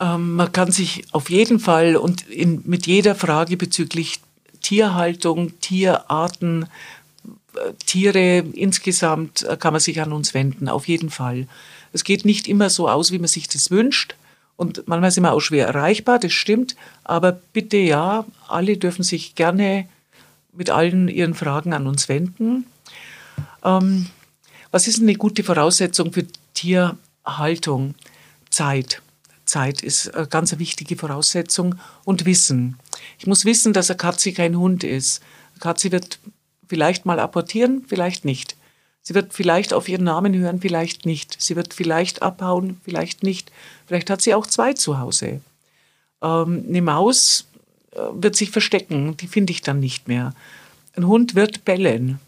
[0.00, 4.20] Ähm, man kann sich auf jeden Fall und in, mit jeder Frage bezüglich
[4.60, 6.64] Tierhaltung, Tierarten,
[7.54, 11.46] äh, Tiere insgesamt äh, kann man sich an uns wenden, auf jeden Fall.
[11.92, 14.14] Es geht nicht immer so aus, wie man sich das wünscht.
[14.58, 16.74] Und manchmal sind wir auch schwer erreichbar, das stimmt.
[17.04, 19.88] Aber bitte ja, alle dürfen sich gerne
[20.52, 22.66] mit allen ihren Fragen an uns wenden.
[23.64, 24.08] Ähm,
[24.72, 27.94] was ist eine gute Voraussetzung für Tierhaltung?
[28.50, 29.00] Zeit.
[29.44, 32.78] Zeit ist eine ganz wichtige Voraussetzung und Wissen.
[33.20, 35.22] Ich muss wissen, dass eine Katze kein Hund ist.
[35.52, 36.18] Eine Katze wird
[36.66, 38.56] vielleicht mal apportieren, vielleicht nicht.
[39.08, 41.40] Sie wird vielleicht auf ihren Namen hören, vielleicht nicht.
[41.40, 43.50] Sie wird vielleicht abhauen, vielleicht nicht.
[43.86, 45.40] Vielleicht hat sie auch zwei zu Hause.
[46.20, 47.46] Ähm, eine Maus
[47.92, 50.34] äh, wird sich verstecken, die finde ich dann nicht mehr.
[50.94, 52.20] Ein Hund wird bellen.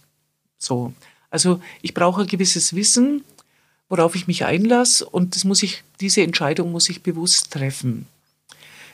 [0.56, 0.94] So.
[1.28, 3.24] Also ich brauche ein gewisses Wissen
[3.90, 8.06] worauf ich mich einlasse und das muss ich, diese Entscheidung muss ich bewusst treffen.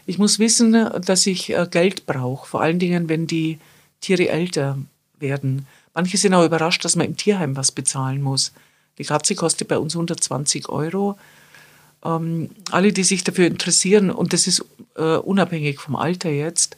[0.07, 0.73] Ich muss wissen,
[1.05, 3.59] dass ich äh, Geld brauche, vor allen Dingen, wenn die
[4.01, 4.79] Tiere älter
[5.21, 5.67] werden.
[5.97, 8.53] Manche sind auch überrascht, dass man im Tierheim was bezahlen muss.
[8.99, 11.19] Die Katze kostet bei uns 120 Euro.
[12.05, 14.63] Ähm, alle, die sich dafür interessieren, und das ist
[14.97, 16.77] äh, unabhängig vom Alter jetzt,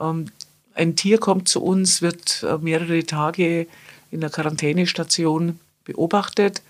[0.00, 0.26] ähm,
[0.74, 3.66] ein Tier kommt zu uns, wird äh, mehrere Tage
[4.12, 6.62] in der Quarantänestation beobachtet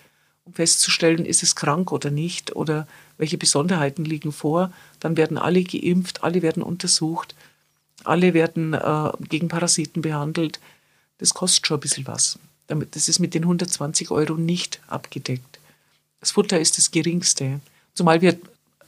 [0.45, 4.73] um festzustellen, ist es krank oder nicht oder welche Besonderheiten liegen vor.
[5.01, 7.35] Dann werden alle geimpft, alle werden untersucht,
[8.05, 10.61] alle werden äh, gegen Parasiten behandelt.
[11.19, 12.39] Das kostet schon ein bisschen was.
[12.67, 15.59] Das ist mit den 120 Euro nicht abgedeckt.
[16.21, 17.61] Das Futter ist das geringste.
[17.93, 18.39] Zumal wir,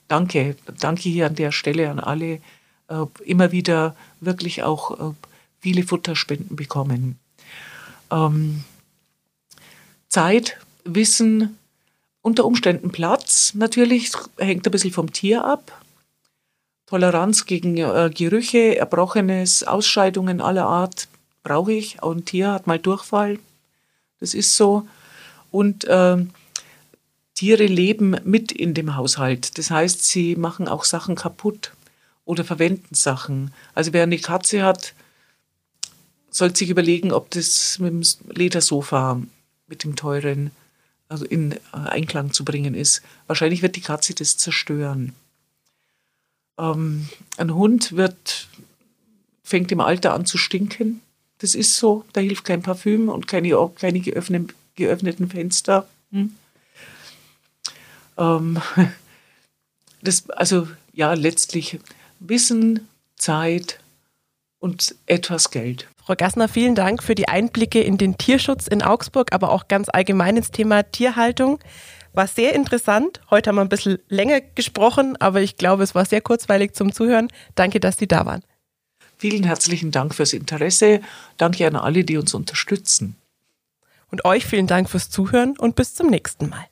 [0.08, 2.40] danke, danke hier an der Stelle an alle,
[2.88, 5.14] äh, immer wieder wirklich auch äh,
[5.60, 7.18] viele Futterspenden bekommen.
[8.10, 8.64] Ähm,
[10.08, 11.58] Zeit Wissen,
[12.22, 13.52] unter Umständen Platz.
[13.54, 15.80] Natürlich hängt ein bisschen vom Tier ab.
[16.86, 21.08] Toleranz gegen äh, Gerüche, Erbrochenes, Ausscheidungen aller Art
[21.46, 22.02] brauche ich.
[22.02, 23.38] Auch ein Tier hat mal Durchfall.
[24.18, 24.88] Das ist so.
[25.52, 26.16] Und äh,
[27.34, 29.56] Tiere leben mit in dem Haushalt.
[29.56, 31.72] Das heißt, sie machen auch Sachen kaputt
[32.24, 33.52] oder verwenden Sachen.
[33.74, 34.94] Also wer eine Katze hat,
[36.30, 38.02] sollte sich überlegen, ob das mit dem
[38.34, 39.22] Ledersofa,
[39.68, 40.50] mit dem teuren,
[41.08, 43.02] also in äh, Einklang zu bringen ist.
[43.28, 45.14] Wahrscheinlich wird die Katze das zerstören.
[46.58, 48.48] Ähm, ein Hund wird,
[49.44, 51.02] fängt im Alter an zu stinken.
[51.38, 52.04] Das ist so.
[52.12, 55.86] Da hilft kein Parfüm und keine, keine geöffneten, geöffneten Fenster.
[56.12, 56.34] Hm.
[58.18, 58.60] Ähm,
[60.02, 61.78] das, also ja, letztlich
[62.20, 63.80] Wissen, Zeit
[64.58, 65.88] und etwas Geld.
[66.02, 69.88] Frau Gassner, vielen Dank für die Einblicke in den Tierschutz in Augsburg, aber auch ganz
[69.88, 71.58] allgemein ins Thema Tierhaltung.
[72.12, 73.20] War sehr interessant.
[73.28, 76.92] Heute haben wir ein bisschen länger gesprochen, aber ich glaube, es war sehr kurzweilig zum
[76.92, 77.28] Zuhören.
[77.56, 78.42] Danke, dass Sie da waren.
[79.18, 81.00] Vielen herzlichen Dank fürs Interesse.
[81.36, 83.16] Danke an alle, die uns unterstützen.
[84.10, 86.66] Und euch vielen Dank fürs Zuhören und bis zum nächsten Mal.